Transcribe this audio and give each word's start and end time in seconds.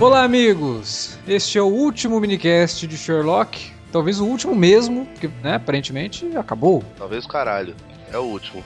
Olá, 0.00 0.22
amigos! 0.22 1.18
Este 1.26 1.58
é 1.58 1.62
o 1.62 1.66
último 1.66 2.20
minicast 2.20 2.86
de 2.86 2.96
Sherlock. 2.96 3.72
Talvez 3.90 4.20
o 4.20 4.26
último 4.26 4.54
mesmo, 4.54 5.04
porque, 5.06 5.28
né, 5.42 5.56
aparentemente 5.56 6.24
acabou. 6.36 6.84
Talvez 6.96 7.24
o 7.24 7.28
caralho. 7.28 7.74
É 8.12 8.16
o 8.16 8.22
último. 8.22 8.62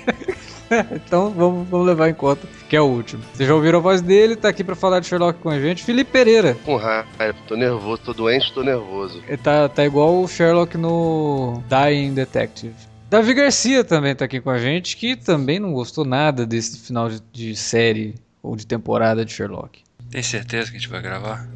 então 0.94 1.30
vamos, 1.30 1.66
vamos 1.68 1.86
levar 1.86 2.10
em 2.10 2.14
conta 2.14 2.46
que 2.68 2.76
é 2.76 2.80
o 2.82 2.84
último. 2.84 3.22
Vocês 3.32 3.48
já 3.48 3.54
ouviram 3.54 3.78
a 3.78 3.82
voz 3.82 4.02
dele, 4.02 4.36
tá 4.36 4.50
aqui 4.50 4.62
pra 4.62 4.76
falar 4.76 5.00
de 5.00 5.06
Sherlock 5.06 5.40
com 5.40 5.48
a 5.48 5.58
gente, 5.58 5.82
Felipe 5.82 6.12
Pereira. 6.12 6.54
Com 6.66 6.76
raiva, 6.76 7.34
tô 7.48 7.56
nervoso, 7.56 8.02
tô 8.04 8.12
doente, 8.12 8.52
tô 8.52 8.62
nervoso. 8.62 9.22
Ele 9.26 9.38
tá, 9.38 9.70
tá 9.70 9.86
igual 9.86 10.22
o 10.22 10.28
Sherlock 10.28 10.76
no 10.76 11.62
Dying 11.66 12.12
Detective. 12.12 12.74
Davi 13.08 13.32
Garcia 13.32 13.82
também 13.82 14.14
tá 14.14 14.26
aqui 14.26 14.38
com 14.38 14.50
a 14.50 14.58
gente, 14.58 14.98
que 14.98 15.16
também 15.16 15.58
não 15.58 15.72
gostou 15.72 16.04
nada 16.04 16.46
desse 16.46 16.78
final 16.78 17.08
de, 17.08 17.22
de 17.32 17.56
série 17.56 18.16
ou 18.42 18.54
de 18.54 18.66
temporada 18.66 19.24
de 19.24 19.32
Sherlock. 19.32 19.82
Tem 20.10 20.22
certeza 20.22 20.70
que 20.70 20.76
a 20.76 20.80
gente 20.80 20.88
vai 20.88 21.00
gravar? 21.00 21.46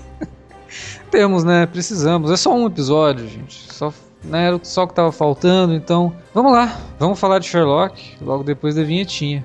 Temos, 1.10 1.44
né? 1.44 1.66
Precisamos. 1.66 2.30
É 2.30 2.36
só 2.36 2.54
um 2.54 2.66
episódio, 2.66 3.28
gente. 3.28 3.72
Só, 3.72 3.92
né, 4.24 4.46
era 4.46 4.60
só 4.62 4.84
o 4.84 4.88
que 4.88 4.94
tava 4.94 5.12
faltando, 5.12 5.74
então. 5.74 6.14
Vamos 6.32 6.52
lá. 6.52 6.80
Vamos 6.98 7.20
falar 7.20 7.38
de 7.38 7.46
Sherlock 7.46 8.16
logo 8.22 8.42
depois 8.42 8.74
da 8.74 8.82
vinhetinha. 8.82 9.44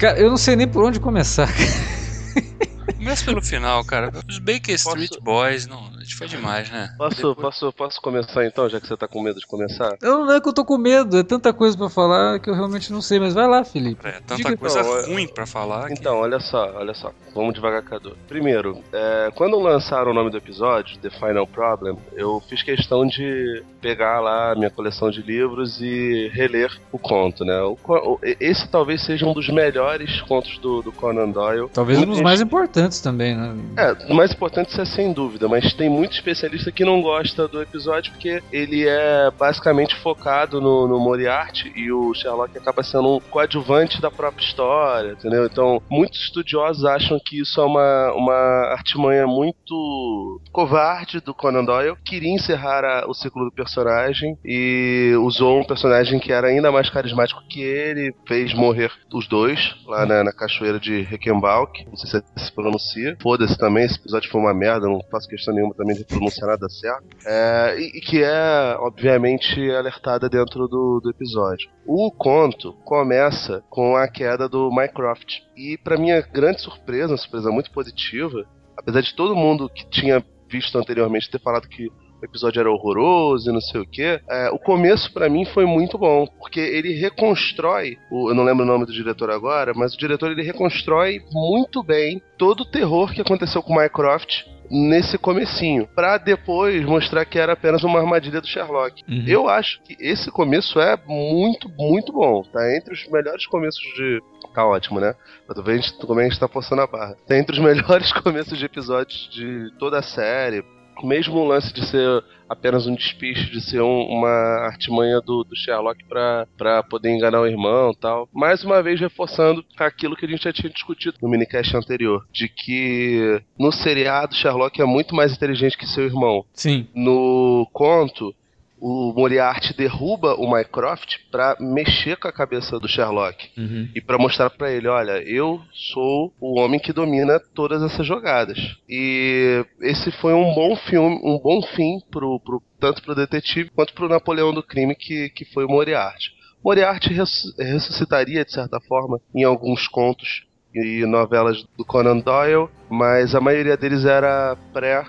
Cara, 0.00 0.18
eu 0.18 0.30
não 0.30 0.38
sei 0.38 0.56
nem 0.56 0.66
por 0.66 0.82
onde 0.82 0.98
começar. 0.98 1.46
Começa 2.96 3.22
pelo 3.22 3.42
final, 3.42 3.84
cara. 3.84 4.10
Os 4.26 4.38
Baker 4.38 4.74
Street 4.74 5.10
Posso... 5.10 5.20
Boys, 5.20 5.66
não, 5.66 5.90
foi 6.16 6.28
demais, 6.28 6.70
né? 6.70 6.94
Posso, 6.96 7.16
Depois... 7.16 7.36
posso, 7.36 7.72
posso 7.72 8.00
começar 8.00 8.44
então, 8.44 8.68
já 8.68 8.80
que 8.80 8.86
você 8.86 8.96
tá 8.96 9.08
com 9.08 9.22
medo 9.22 9.40
de 9.40 9.46
começar? 9.46 9.96
Eu 10.02 10.26
não 10.26 10.32
é 10.32 10.40
que 10.40 10.48
eu 10.48 10.52
tô 10.52 10.64
com 10.64 10.78
medo, 10.78 11.18
é 11.18 11.22
tanta 11.22 11.52
coisa 11.52 11.76
pra 11.76 11.88
falar 11.88 12.38
que 12.38 12.48
eu 12.48 12.54
realmente 12.54 12.92
não 12.92 13.02
sei, 13.02 13.18
mas 13.18 13.34
vai 13.34 13.46
lá, 13.46 13.64
Felipe. 13.64 14.06
É, 14.06 14.12
tanta 14.12 14.36
Diga 14.36 14.56
coisa 14.56 14.80
então, 14.80 15.12
ruim 15.12 15.28
pra 15.28 15.46
falar. 15.46 15.90
Então, 15.90 16.18
olha 16.18 16.40
só, 16.40 16.72
olha 16.76 16.94
só. 16.94 17.12
Vamos 17.34 17.54
devagar, 17.54 17.82
Cadu. 17.82 18.16
Primeiro, 18.28 18.82
é, 18.92 19.30
quando 19.34 19.58
lançaram 19.58 20.10
o 20.10 20.14
nome 20.14 20.30
do 20.30 20.36
episódio, 20.36 20.98
The 20.98 21.10
Final 21.10 21.46
Problem, 21.46 21.96
eu 22.14 22.42
fiz 22.48 22.62
questão 22.62 23.06
de 23.06 23.62
pegar 23.80 24.20
lá 24.20 24.52
a 24.52 24.54
minha 24.54 24.70
coleção 24.70 25.10
de 25.10 25.22
livros 25.22 25.80
e 25.80 26.30
reler 26.32 26.70
o 26.92 26.98
conto, 26.98 27.44
né? 27.44 27.60
O, 27.62 27.76
o, 27.86 28.18
esse 28.22 28.68
talvez 28.68 29.04
seja 29.04 29.26
um 29.26 29.32
dos 29.32 29.48
melhores 29.48 30.20
contos 30.22 30.58
do, 30.58 30.82
do 30.82 30.92
Conan 30.92 31.30
Doyle. 31.30 31.68
Talvez 31.72 31.98
um 31.98 32.06
dos 32.06 32.20
mais 32.20 32.40
importantes 32.40 33.00
também, 33.00 33.36
né? 33.36 33.54
É, 33.76 34.12
o 34.12 34.14
mais 34.14 34.32
importante 34.32 34.78
é 34.80 34.84
sem 34.84 35.12
dúvida, 35.12 35.48
mas 35.48 35.72
tem 35.74 35.88
muito 35.88 35.99
especialista 36.08 36.72
que 36.72 36.84
não 36.84 37.00
gosta 37.00 37.46
do 37.46 37.60
episódio 37.60 38.12
porque 38.12 38.42
ele 38.52 38.86
é 38.86 39.30
basicamente 39.30 39.94
focado 39.96 40.60
no, 40.60 40.86
no 40.88 40.98
Moriarty 40.98 41.72
e 41.76 41.90
o 41.92 42.12
Sherlock 42.14 42.56
acaba 42.56 42.82
sendo 42.82 43.16
um 43.16 43.20
coadjuvante 43.20 44.00
da 44.00 44.10
própria 44.10 44.44
história, 44.44 45.12
entendeu? 45.12 45.46
Então, 45.46 45.82
muitos 45.88 46.20
estudiosos 46.20 46.84
acham 46.84 47.18
que 47.24 47.40
isso 47.40 47.60
é 47.60 47.64
uma, 47.64 48.12
uma 48.12 48.72
artimanha 48.72 49.26
muito 49.26 50.40
covarde 50.52 51.20
do 51.20 51.34
Conan 51.34 51.64
Doyle. 51.64 51.96
Queria 52.04 52.34
encerrar 52.34 52.84
a, 52.84 53.08
o 53.08 53.14
ciclo 53.14 53.44
do 53.44 53.52
personagem 53.52 54.36
e 54.44 55.14
usou 55.20 55.60
um 55.60 55.64
personagem 55.64 56.18
que 56.18 56.32
era 56.32 56.48
ainda 56.48 56.72
mais 56.72 56.90
carismático 56.90 57.42
que 57.48 57.62
ele, 57.62 58.14
fez 58.26 58.52
morrer 58.54 58.90
os 59.12 59.26
dois 59.26 59.74
lá 59.86 60.06
na, 60.06 60.24
na 60.24 60.32
cachoeira 60.32 60.78
de 60.78 61.02
Reichenbach. 61.02 61.84
Não 61.86 61.96
sei 61.96 62.10
se 62.10 62.20
se 62.36 62.52
pronuncia. 62.52 63.16
Foda-se 63.20 63.56
também, 63.56 63.84
esse 63.84 63.98
episódio 63.98 64.30
foi 64.30 64.40
uma 64.40 64.54
merda, 64.54 64.86
não 64.86 65.00
faço 65.10 65.28
questão 65.28 65.54
nenhuma 65.54 65.74
também 65.80 65.96
de 65.96 66.04
pronunciar 66.04 66.50
nada 66.50 66.68
certo. 66.68 67.06
É, 67.26 67.76
e, 67.78 67.98
e, 67.98 68.00
que 68.00 68.22
é, 68.22 68.76
obviamente, 68.78 69.58
alertada 69.70 70.28
dentro 70.28 70.68
do, 70.68 71.00
do 71.02 71.10
episódio. 71.10 71.70
O 71.86 72.10
conto 72.10 72.74
começa 72.84 73.64
com 73.70 73.96
a 73.96 74.06
queda 74.06 74.46
do 74.46 74.70
Mycroft. 74.70 75.38
E, 75.56 75.78
para 75.78 75.96
minha 75.96 76.20
grande 76.20 76.60
surpresa, 76.60 77.12
uma 77.12 77.16
surpresa 77.16 77.50
muito 77.50 77.70
positiva, 77.70 78.44
apesar 78.76 79.00
de 79.00 79.14
todo 79.14 79.34
mundo 79.34 79.70
que 79.70 79.88
tinha 79.88 80.22
visto 80.50 80.76
anteriormente 80.76 81.30
ter 81.30 81.40
falado 81.40 81.66
que 81.66 81.86
o 81.86 82.24
episódio 82.24 82.60
era 82.60 82.70
horroroso 82.70 83.48
e 83.48 83.52
não 83.54 83.60
sei 83.62 83.80
o 83.80 83.86
que. 83.86 84.20
É, 84.28 84.50
o 84.52 84.58
começo 84.58 85.10
para 85.14 85.30
mim 85.30 85.46
foi 85.46 85.64
muito 85.64 85.96
bom, 85.96 86.26
porque 86.26 86.60
ele 86.60 86.92
reconstrói, 86.92 87.96
o, 88.10 88.28
eu 88.30 88.34
não 88.34 88.44
lembro 88.44 88.64
o 88.64 88.68
nome 88.68 88.84
do 88.84 88.92
diretor 88.92 89.30
agora, 89.30 89.72
mas 89.74 89.94
o 89.94 89.98
diretor 89.98 90.30
ele 90.30 90.42
reconstrói 90.42 91.22
muito 91.32 91.82
bem 91.82 92.20
todo 92.36 92.60
o 92.60 92.70
terror 92.70 93.14
que 93.14 93.22
aconteceu 93.22 93.62
com 93.62 93.74
Mycroft 93.74 94.44
nesse 94.70 95.18
comecinho, 95.18 95.88
para 95.94 96.16
depois 96.18 96.84
mostrar 96.84 97.24
que 97.24 97.38
era 97.38 97.54
apenas 97.54 97.82
uma 97.82 97.98
armadilha 97.98 98.40
do 98.40 98.46
Sherlock. 98.46 99.02
Uhum. 99.08 99.24
Eu 99.26 99.48
acho 99.48 99.82
que 99.82 99.96
esse 99.98 100.30
começo 100.30 100.78
é 100.78 100.96
muito, 101.06 101.68
muito 101.76 102.12
bom, 102.12 102.42
tá 102.42 102.76
entre 102.76 102.94
os 102.94 103.08
melhores 103.08 103.46
começos 103.46 103.82
de 103.96 104.20
tá 104.54 104.66
ótimo, 104.66 104.98
né? 104.98 105.14
Pra 105.46 105.54
tu 105.54 105.62
ver 105.62 105.80
como 106.00 106.18
a 106.18 106.24
gente 106.24 106.38
tá 106.38 106.48
forçando 106.48 106.82
a 106.82 106.86
barra. 106.86 107.16
Tá 107.26 107.36
entre 107.36 107.54
os 107.54 107.62
melhores 107.62 108.12
começos 108.12 108.58
de 108.58 108.64
episódios 108.64 109.28
de 109.32 109.70
toda 109.78 109.98
a 109.98 110.02
série 110.02 110.64
mesmo 111.02 111.36
o 111.36 111.46
lance 111.46 111.72
de 111.72 111.86
ser 111.86 112.22
apenas 112.50 112.84
um 112.88 112.94
despiste, 112.96 113.52
de 113.52 113.60
ser 113.60 113.80
um, 113.80 114.02
uma 114.08 114.66
artimanha 114.66 115.20
do, 115.20 115.44
do 115.44 115.54
Sherlock 115.54 116.04
para 116.04 116.82
poder 116.82 117.10
enganar 117.10 117.40
o 117.40 117.46
irmão 117.46 117.94
tal. 117.94 118.28
Mais 118.32 118.64
uma 118.64 118.82
vez 118.82 118.98
reforçando 118.98 119.64
aquilo 119.78 120.16
que 120.16 120.26
a 120.26 120.28
gente 120.28 120.42
já 120.42 120.52
tinha 120.52 120.68
discutido 120.68 121.16
no 121.22 121.28
minicast 121.28 121.76
anterior, 121.76 122.26
de 122.32 122.48
que 122.48 123.40
no 123.56 123.70
seriado 123.70 124.34
Sherlock 124.34 124.82
é 124.82 124.84
muito 124.84 125.14
mais 125.14 125.32
inteligente 125.32 125.78
que 125.78 125.86
seu 125.86 126.04
irmão. 126.04 126.44
Sim. 126.52 126.88
No 126.92 127.68
conto, 127.72 128.34
o 128.80 129.12
Moriarty 129.14 129.76
derruba 129.76 130.34
o 130.34 130.50
Mycroft 130.50 131.18
para 131.30 131.56
mexer 131.60 132.16
com 132.16 132.26
a 132.26 132.32
cabeça 132.32 132.78
do 132.80 132.88
Sherlock 132.88 133.50
uhum. 133.56 133.88
e 133.94 134.00
para 134.00 134.18
mostrar 134.18 134.48
para 134.50 134.70
ele, 134.70 134.88
olha, 134.88 135.22
eu 135.22 135.60
sou 135.92 136.32
o 136.40 136.58
homem 136.58 136.80
que 136.80 136.92
domina 136.92 137.38
todas 137.54 137.82
essas 137.82 138.06
jogadas. 138.06 138.58
E 138.88 139.64
esse 139.82 140.10
foi 140.12 140.32
um 140.32 140.54
bom 140.54 140.74
filme, 140.76 141.20
um 141.22 141.38
bom 141.38 141.62
fim 141.62 142.00
pro, 142.10 142.40
pro 142.40 142.62
tanto 142.78 143.02
pro 143.02 143.14
detetive 143.14 143.70
quanto 143.70 143.92
pro 143.92 144.08
Napoleão 144.08 144.52
do 144.52 144.62
crime 144.62 144.94
que, 144.94 145.28
que 145.30 145.44
foi 145.44 145.64
o 145.64 145.68
Moriarty. 145.68 146.30
Moriarty 146.64 147.14
ressuscitaria 147.58 148.44
de 148.44 148.52
certa 148.52 148.80
forma 148.80 149.20
em 149.34 149.44
alguns 149.44 149.86
contos 149.86 150.44
e 150.74 151.04
novelas 151.04 151.64
do 151.76 151.84
Conan 151.84 152.18
Doyle, 152.18 152.68
mas 152.88 153.34
a 153.34 153.40
maioria 153.40 153.76
deles 153.76 154.04
era 154.04 154.56
pré 154.72 155.04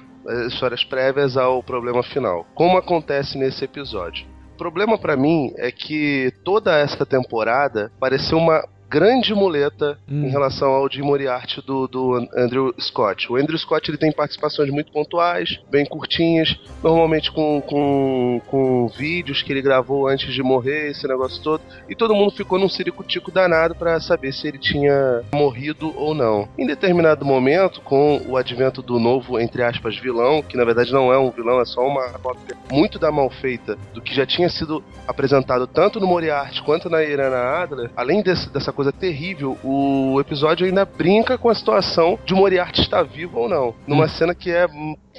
histórias 0.47 0.83
prévias 0.83 1.37
ao 1.37 1.63
problema 1.63 2.03
final. 2.03 2.45
Como 2.53 2.77
acontece 2.77 3.37
nesse 3.37 3.65
episódio? 3.65 4.25
O 4.53 4.57
problema 4.57 4.97
para 4.97 5.17
mim 5.17 5.53
é 5.57 5.71
que 5.71 6.31
toda 6.43 6.77
essa 6.77 7.05
temporada 7.05 7.91
pareceu 7.99 8.37
uma 8.37 8.63
grande 8.91 9.33
muleta 9.33 9.97
hum. 10.05 10.25
em 10.25 10.29
relação 10.29 10.69
ao 10.69 10.91
Jim 10.91 11.01
Moriarty 11.01 11.61
do, 11.65 11.87
do 11.87 12.27
Andrew 12.35 12.75
Scott. 12.77 13.31
O 13.31 13.37
Andrew 13.37 13.57
Scott 13.57 13.89
ele 13.89 13.97
tem 13.97 14.11
participações 14.11 14.69
muito 14.69 14.91
pontuais, 14.91 15.61
bem 15.71 15.85
curtinhas, 15.85 16.59
normalmente 16.83 17.31
com, 17.31 17.61
com, 17.61 18.41
com 18.47 18.89
vídeos 18.89 19.41
que 19.41 19.53
ele 19.53 19.61
gravou 19.61 20.09
antes 20.09 20.33
de 20.33 20.43
morrer, 20.43 20.89
esse 20.89 21.07
negócio 21.07 21.41
todo, 21.41 21.61
e 21.87 21.95
todo 21.95 22.13
mundo 22.13 22.31
ficou 22.31 22.59
num 22.59 22.67
ciricutico 22.67 23.31
danado 23.31 23.73
para 23.75 23.97
saber 24.01 24.33
se 24.33 24.45
ele 24.45 24.57
tinha 24.57 25.21
morrido 25.33 25.93
ou 25.95 26.13
não. 26.13 26.49
Em 26.57 26.67
determinado 26.67 27.23
momento, 27.23 27.79
com 27.79 28.21
o 28.27 28.35
advento 28.35 28.81
do 28.81 28.99
novo, 28.99 29.39
entre 29.39 29.63
aspas, 29.63 29.97
vilão, 29.97 30.41
que 30.41 30.57
na 30.57 30.65
verdade 30.65 30.91
não 30.91 31.13
é 31.13 31.17
um 31.17 31.31
vilão, 31.31 31.61
é 31.61 31.65
só 31.65 31.87
uma 31.87 32.09
cópia 32.19 32.57
muito 32.69 32.99
da 32.99 33.09
mal 33.09 33.29
feita 33.29 33.77
do 33.93 34.01
que 34.01 34.13
já 34.13 34.25
tinha 34.25 34.49
sido 34.49 34.83
apresentado 35.07 35.65
tanto 35.65 35.97
no 35.97 36.07
Moriarty 36.07 36.61
quanto 36.63 36.89
na 36.89 37.01
Irana 37.01 37.37
Adler, 37.37 37.89
além 37.95 38.21
desse, 38.21 38.49
dessa 38.49 38.73
coisa 38.73 38.80
terrível, 38.89 39.57
o 39.61 40.17
episódio 40.21 40.65
ainda 40.65 40.85
brinca 40.85 41.37
com 41.37 41.49
a 41.49 41.53
situação 41.53 42.17
de 42.25 42.33
Moriarty 42.33 42.79
estar 42.79 43.03
vivo 43.03 43.37
ou 43.37 43.49
não. 43.49 43.75
Numa 43.85 44.05
hum. 44.05 44.09
cena 44.09 44.33
que 44.33 44.49
é 44.49 44.65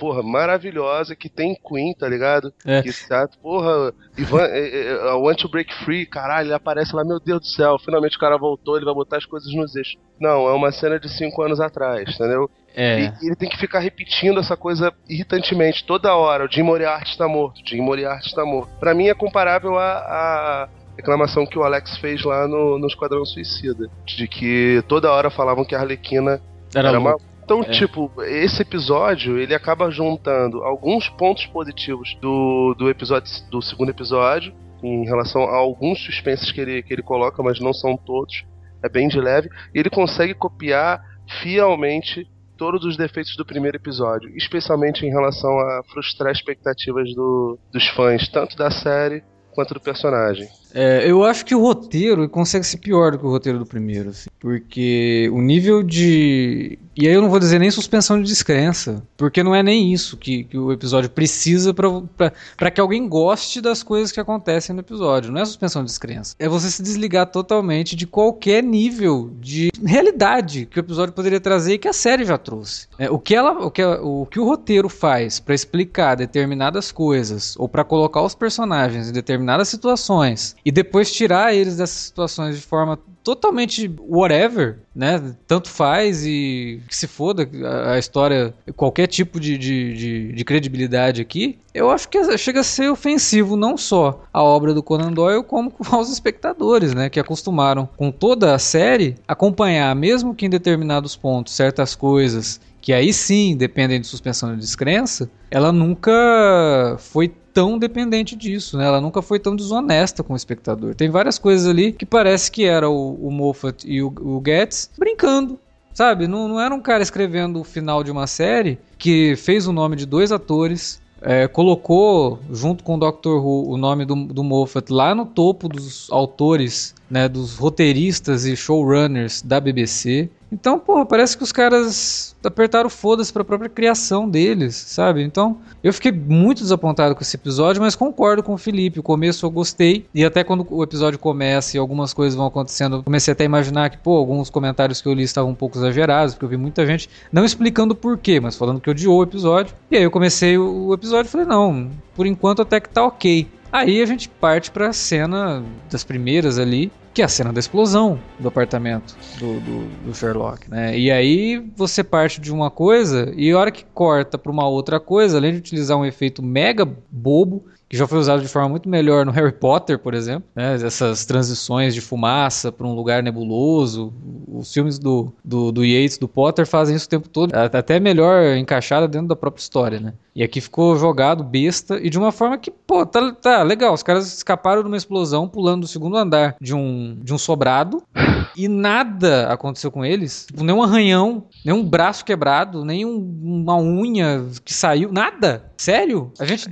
porra, 0.00 0.22
maravilhosa, 0.22 1.14
que 1.14 1.28
tem 1.28 1.54
Queen, 1.54 1.94
tá 1.94 2.08
ligado? 2.08 2.52
É. 2.64 2.80
Que 2.80 2.90
tá, 3.06 3.28
porra, 3.42 3.92
Ivan, 4.16 4.46
I 4.46 5.14
want 5.16 5.38
to 5.40 5.48
break 5.48 5.72
free, 5.84 6.06
caralho, 6.06 6.46
ele 6.46 6.54
aparece 6.54 6.96
lá, 6.96 7.04
meu 7.04 7.20
Deus 7.20 7.40
do 7.40 7.46
céu, 7.46 7.78
finalmente 7.78 8.16
o 8.16 8.20
cara 8.20 8.38
voltou, 8.38 8.76
ele 8.76 8.86
vai 8.86 8.94
botar 8.94 9.18
as 9.18 9.26
coisas 9.26 9.52
nos 9.54 9.76
eixos. 9.76 9.98
Não, 10.18 10.48
é 10.48 10.52
uma 10.52 10.72
cena 10.72 10.98
de 10.98 11.08
cinco 11.08 11.42
anos 11.42 11.60
atrás, 11.60 12.08
entendeu? 12.14 12.50
É. 12.74 13.00
E, 13.00 13.26
ele 13.26 13.36
tem 13.36 13.48
que 13.48 13.58
ficar 13.58 13.80
repetindo 13.80 14.40
essa 14.40 14.56
coisa 14.56 14.92
irritantemente 15.08 15.84
toda 15.84 16.14
hora. 16.14 16.44
O 16.44 16.50
Jim 16.50 16.62
Moriarty 16.62 17.10
está 17.10 17.28
morto, 17.28 17.60
o 17.60 17.68
Jim 17.68 17.80
Moriarty 17.80 18.28
está 18.28 18.44
morto. 18.44 18.72
Pra 18.78 18.94
mim 18.94 19.08
é 19.08 19.14
comparável 19.14 19.78
a, 19.78 19.98
a 19.98 20.68
reclamação 21.02 21.44
que 21.44 21.58
o 21.58 21.64
Alex 21.64 21.98
fez 21.98 22.24
lá 22.24 22.46
no, 22.46 22.78
no 22.78 22.86
Esquadrão 22.86 23.24
Suicida. 23.24 23.90
De 24.06 24.28
que 24.28 24.82
toda 24.88 25.10
hora 25.10 25.28
falavam 25.28 25.64
que 25.64 25.74
a 25.74 25.80
Arlequina 25.80 26.40
era, 26.74 26.88
era 26.88 27.00
uma. 27.00 27.16
Então, 27.44 27.60
é. 27.60 27.70
tipo, 27.70 28.10
esse 28.22 28.62
episódio, 28.62 29.38
ele 29.38 29.54
acaba 29.54 29.90
juntando 29.90 30.62
alguns 30.62 31.08
pontos 31.08 31.44
positivos 31.46 32.16
do, 32.20 32.74
do 32.78 32.88
episódio 32.88 33.30
do 33.50 33.60
segundo 33.60 33.90
episódio, 33.90 34.54
em 34.82 35.04
relação 35.04 35.42
a 35.42 35.56
alguns 35.56 36.02
suspensos 36.02 36.50
que 36.52 36.60
ele, 36.60 36.82
que 36.82 36.92
ele 36.94 37.02
coloca, 37.02 37.42
mas 37.42 37.60
não 37.60 37.72
são 37.72 37.96
todos. 37.96 38.44
É 38.82 38.88
bem 38.88 39.08
de 39.08 39.20
leve. 39.20 39.48
E 39.74 39.78
ele 39.78 39.90
consegue 39.90 40.34
copiar 40.34 41.02
fielmente 41.42 42.26
todos 42.56 42.84
os 42.84 42.96
defeitos 42.96 43.36
do 43.36 43.44
primeiro 43.44 43.76
episódio, 43.76 44.30
especialmente 44.36 45.04
em 45.04 45.10
relação 45.10 45.50
a 45.58 45.82
frustrar 45.92 46.30
expectativas 46.30 47.12
do, 47.14 47.58
dos 47.72 47.88
fãs, 47.88 48.28
tanto 48.28 48.56
da 48.56 48.70
série 48.70 49.22
quanto 49.52 49.74
do 49.74 49.80
personagem. 49.80 50.48
É, 50.74 51.08
eu 51.08 51.24
acho 51.24 51.44
que 51.44 51.54
o 51.54 51.60
roteiro 51.60 52.28
consegue 52.28 52.66
ser 52.66 52.78
pior 52.78 53.12
do 53.12 53.18
que 53.18 53.26
o 53.26 53.30
roteiro 53.30 53.58
do 53.58 53.66
primeiro, 53.66 54.10
assim, 54.10 54.28
porque 54.40 55.30
o 55.32 55.40
nível 55.40 55.82
de. 55.82 56.78
E 56.96 57.08
aí 57.08 57.14
eu 57.14 57.22
não 57.22 57.30
vou 57.30 57.38
dizer 57.38 57.58
nem 57.58 57.70
suspensão 57.70 58.20
de 58.20 58.28
descrença, 58.28 59.02
porque 59.16 59.42
não 59.42 59.54
é 59.54 59.62
nem 59.62 59.92
isso 59.92 60.16
que, 60.16 60.44
que 60.44 60.58
o 60.58 60.70
episódio 60.72 61.08
precisa 61.08 61.72
para 61.74 62.70
que 62.70 62.80
alguém 62.80 63.08
goste 63.08 63.60
das 63.62 63.82
coisas 63.82 64.12
que 64.12 64.20
acontecem 64.20 64.74
no 64.74 64.80
episódio. 64.80 65.32
Não 65.32 65.40
é 65.40 65.44
suspensão 65.44 65.82
de 65.82 65.88
descrença. 65.88 66.34
É 66.38 66.48
você 66.48 66.70
se 66.70 66.82
desligar 66.82 67.26
totalmente 67.26 67.96
de 67.96 68.06
qualquer 68.06 68.62
nível 68.62 69.30
de 69.40 69.70
realidade 69.84 70.66
que 70.66 70.78
o 70.78 70.80
episódio 70.80 71.14
poderia 71.14 71.40
trazer 71.40 71.74
e 71.74 71.78
que 71.78 71.88
a 71.88 71.94
série 71.94 72.24
já 72.24 72.36
trouxe. 72.36 72.88
É, 72.98 73.10
o, 73.10 73.18
que 73.18 73.34
ela, 73.34 73.52
o, 73.52 73.70
que, 73.70 73.82
o 73.82 74.26
que 74.26 74.38
o 74.38 74.44
roteiro 74.44 74.88
faz 74.88 75.40
para 75.40 75.54
explicar 75.54 76.14
determinadas 76.14 76.92
coisas 76.92 77.54
ou 77.58 77.68
para 77.68 77.84
colocar 77.84 78.22
os 78.22 78.34
personagens 78.34 79.08
em 79.08 79.12
determinadas 79.12 79.68
situações 79.68 80.54
e 80.64 80.70
depois 80.70 81.12
tirar 81.12 81.54
eles 81.54 81.76
dessas 81.76 81.96
situações 81.96 82.56
de 82.56 82.62
forma 82.62 82.98
totalmente 83.22 83.90
whatever, 84.00 84.78
né? 84.94 85.34
Tanto 85.46 85.68
faz 85.68 86.24
e 86.26 86.80
que 86.88 86.96
se 86.96 87.06
foda 87.06 87.48
a, 87.92 87.98
história, 87.98 88.52
qualquer 88.76 89.06
tipo 89.06 89.38
de, 89.38 89.56
de, 89.56 89.94
de, 89.94 90.32
de, 90.32 90.44
credibilidade 90.44 91.20
aqui, 91.20 91.58
eu 91.72 91.90
acho 91.90 92.08
que 92.08 92.36
chega 92.36 92.60
a 92.60 92.64
ser 92.64 92.90
ofensivo 92.90 93.56
não 93.56 93.76
só 93.76 94.24
à 94.32 94.42
obra 94.42 94.74
do 94.74 94.82
Conan 94.82 95.12
Doyle, 95.12 95.44
como 95.44 95.72
aos 95.90 96.10
espectadores, 96.10 96.94
né? 96.94 97.08
Que 97.08 97.20
acostumaram 97.20 97.88
com 97.96 98.10
toda 98.10 98.54
a 98.54 98.58
série 98.58 99.16
acompanhar, 99.26 99.94
mesmo 99.94 100.34
que 100.34 100.46
em 100.46 100.50
determinados 100.50 101.16
pontos, 101.16 101.54
certas 101.54 101.94
coisas 101.94 102.60
que 102.82 102.92
aí 102.92 103.12
sim 103.12 103.56
dependem 103.56 104.00
de 104.00 104.06
suspensão 104.08 104.52
de 104.52 104.60
descrença, 104.60 105.30
ela 105.48 105.70
nunca 105.70 106.96
foi 106.98 107.28
tão 107.54 107.78
dependente 107.78 108.34
disso, 108.34 108.76
né? 108.76 108.84
Ela 108.84 109.00
nunca 109.00 109.22
foi 109.22 109.38
tão 109.38 109.54
desonesta 109.54 110.22
com 110.22 110.32
o 110.32 110.36
espectador. 110.36 110.94
Tem 110.94 111.08
várias 111.08 111.38
coisas 111.38 111.68
ali 111.68 111.92
que 111.92 112.04
parece 112.04 112.50
que 112.50 112.64
era 112.64 112.90
o, 112.90 113.14
o 113.14 113.30
Moffat 113.30 113.86
e 113.86 114.02
o, 114.02 114.08
o 114.08 114.42
Getz 114.44 114.90
brincando, 114.98 115.60
sabe? 115.94 116.26
Não, 116.26 116.48
não 116.48 116.60
era 116.60 116.74
um 116.74 116.80
cara 116.80 117.02
escrevendo 117.04 117.60
o 117.60 117.64
final 117.64 118.02
de 118.02 118.10
uma 118.10 118.26
série 118.26 118.78
que 118.98 119.36
fez 119.36 119.68
o 119.68 119.72
nome 119.72 119.94
de 119.94 120.04
dois 120.04 120.32
atores, 120.32 121.00
é, 121.20 121.46
colocou 121.46 122.40
junto 122.50 122.82
com 122.82 122.96
o 122.96 122.98
Doctor 122.98 123.44
Who 123.44 123.70
o 123.70 123.76
nome 123.76 124.04
do, 124.04 124.14
do 124.26 124.42
Moffat 124.42 124.92
lá 124.92 125.14
no 125.14 125.24
topo 125.24 125.68
dos 125.68 126.08
autores, 126.10 126.94
né, 127.08 127.28
dos 127.28 127.56
roteiristas 127.56 128.44
e 128.44 128.56
showrunners 128.56 129.40
da 129.40 129.60
BBC. 129.60 130.28
Então, 130.52 130.78
porra, 130.78 131.06
parece 131.06 131.34
que 131.34 131.42
os 131.42 131.50
caras 131.50 132.36
apertaram 132.44 132.90
foda-se 132.90 133.32
pra 133.32 133.42
própria 133.42 133.70
criação 133.70 134.28
deles, 134.28 134.76
sabe? 134.76 135.22
Então, 135.22 135.56
eu 135.82 135.94
fiquei 135.94 136.12
muito 136.12 136.60
desapontado 136.62 137.14
com 137.14 137.22
esse 137.22 137.36
episódio, 137.36 137.80
mas 137.80 137.96
concordo 137.96 138.42
com 138.42 138.52
o 138.52 138.58
Felipe. 138.58 139.00
O 139.00 139.02
começo 139.02 139.46
eu 139.46 139.50
gostei, 139.50 140.04
e 140.14 140.22
até 140.22 140.44
quando 140.44 140.66
o 140.68 140.82
episódio 140.82 141.18
começa 141.18 141.74
e 141.76 141.80
algumas 141.80 142.12
coisas 142.12 142.36
vão 142.36 142.44
acontecendo, 142.44 143.02
comecei 143.02 143.32
até 143.32 143.44
a 143.44 143.46
imaginar 143.46 143.88
que, 143.88 143.96
pô, 143.96 144.14
alguns 144.18 144.50
comentários 144.50 145.00
que 145.00 145.08
eu 145.08 145.14
li 145.14 145.22
estavam 145.22 145.52
um 145.52 145.54
pouco 145.54 145.78
exagerados, 145.78 146.34
porque 146.34 146.44
eu 146.44 146.50
vi 146.50 146.58
muita 146.58 146.86
gente 146.86 147.08
não 147.32 147.46
explicando 147.46 147.94
por 147.94 148.18
quê, 148.18 148.38
mas 148.38 148.54
falando 148.54 148.78
que 148.78 148.90
odiou 148.90 149.20
o 149.20 149.22
episódio. 149.22 149.74
E 149.90 149.96
aí 149.96 150.02
eu 150.02 150.10
comecei 150.10 150.58
o 150.58 150.92
episódio 150.92 151.28
e 151.28 151.32
falei, 151.32 151.46
não, 151.46 151.90
por 152.14 152.26
enquanto 152.26 152.60
até 152.60 152.78
que 152.78 152.90
tá 152.90 153.02
ok. 153.06 153.48
Aí 153.72 154.02
a 154.02 154.06
gente 154.06 154.28
parte 154.28 154.70
pra 154.70 154.92
cena 154.92 155.64
das 155.90 156.04
primeiras 156.04 156.58
ali, 156.58 156.92
que 157.12 157.20
é 157.20 157.24
a 157.24 157.28
cena 157.28 157.52
da 157.52 157.60
explosão 157.60 158.18
do 158.38 158.48
apartamento 158.48 159.16
do, 159.38 159.60
do, 159.60 159.86
do, 160.06 160.14
Sherlock, 160.14 160.70
né? 160.70 160.98
E 160.98 161.10
aí 161.10 161.58
você 161.76 162.02
parte 162.02 162.40
de 162.40 162.52
uma 162.52 162.70
coisa 162.70 163.32
e 163.36 163.50
a 163.50 163.58
hora 163.58 163.70
que 163.70 163.84
corta 163.84 164.38
para 164.38 164.50
uma 164.50 164.66
outra 164.66 164.98
coisa, 164.98 165.36
além 165.36 165.52
de 165.52 165.58
utilizar 165.58 165.98
um 165.98 166.04
efeito 166.04 166.42
mega 166.42 166.88
bobo, 167.10 167.64
que 167.92 167.98
já 167.98 168.08
foi 168.08 168.18
usado 168.18 168.40
de 168.40 168.48
forma 168.48 168.70
muito 168.70 168.88
melhor 168.88 169.26
no 169.26 169.30
Harry 169.32 169.52
Potter, 169.52 169.98
por 169.98 170.14
exemplo, 170.14 170.48
né? 170.56 170.76
essas 170.76 171.26
transições 171.26 171.92
de 171.94 172.00
fumaça 172.00 172.72
para 172.72 172.86
um 172.86 172.94
lugar 172.94 173.22
nebuloso. 173.22 174.10
Os 174.50 174.72
filmes 174.72 174.98
do, 174.98 175.30
do, 175.44 175.70
do 175.70 175.84
Yates, 175.84 176.16
do 176.16 176.26
Potter, 176.26 176.66
fazem 176.66 176.96
isso 176.96 177.04
o 177.04 177.10
tempo 177.10 177.28
todo, 177.28 177.52
até 177.54 178.00
melhor 178.00 178.56
encaixada 178.56 179.06
dentro 179.06 179.28
da 179.28 179.36
própria 179.36 179.60
história, 179.60 180.00
né? 180.00 180.14
E 180.34 180.42
aqui 180.42 180.62
ficou 180.62 180.96
jogado 180.96 181.44
besta 181.44 182.00
e 182.02 182.08
de 182.08 182.18
uma 182.18 182.32
forma 182.32 182.56
que, 182.56 182.70
pô, 182.70 183.04
tá, 183.04 183.32
tá 183.32 183.62
legal. 183.62 183.92
Os 183.92 184.02
caras 184.02 184.32
escaparam 184.32 184.80
de 184.80 184.88
uma 184.88 184.96
explosão 184.96 185.46
pulando 185.46 185.82
do 185.82 185.86
segundo 185.86 186.16
andar 186.16 186.56
de 186.58 186.74
um, 186.74 187.18
de 187.22 187.34
um 187.34 187.38
sobrado 187.38 188.02
e 188.56 188.68
nada 188.68 189.52
aconteceu 189.52 189.90
com 189.90 190.02
eles. 190.02 190.46
Tipo, 190.46 190.64
nem 190.64 190.74
um 190.74 190.82
arranhão, 190.82 191.44
nem 191.62 191.74
um 191.74 191.84
braço 191.84 192.24
quebrado, 192.24 192.84
nem 192.84 193.04
um, 193.04 193.18
uma 193.42 193.76
unha 193.76 194.46
que 194.64 194.72
saiu, 194.72 195.12
nada. 195.12 195.70
Sério? 195.82 196.32
A 196.38 196.44
gente 196.44 196.68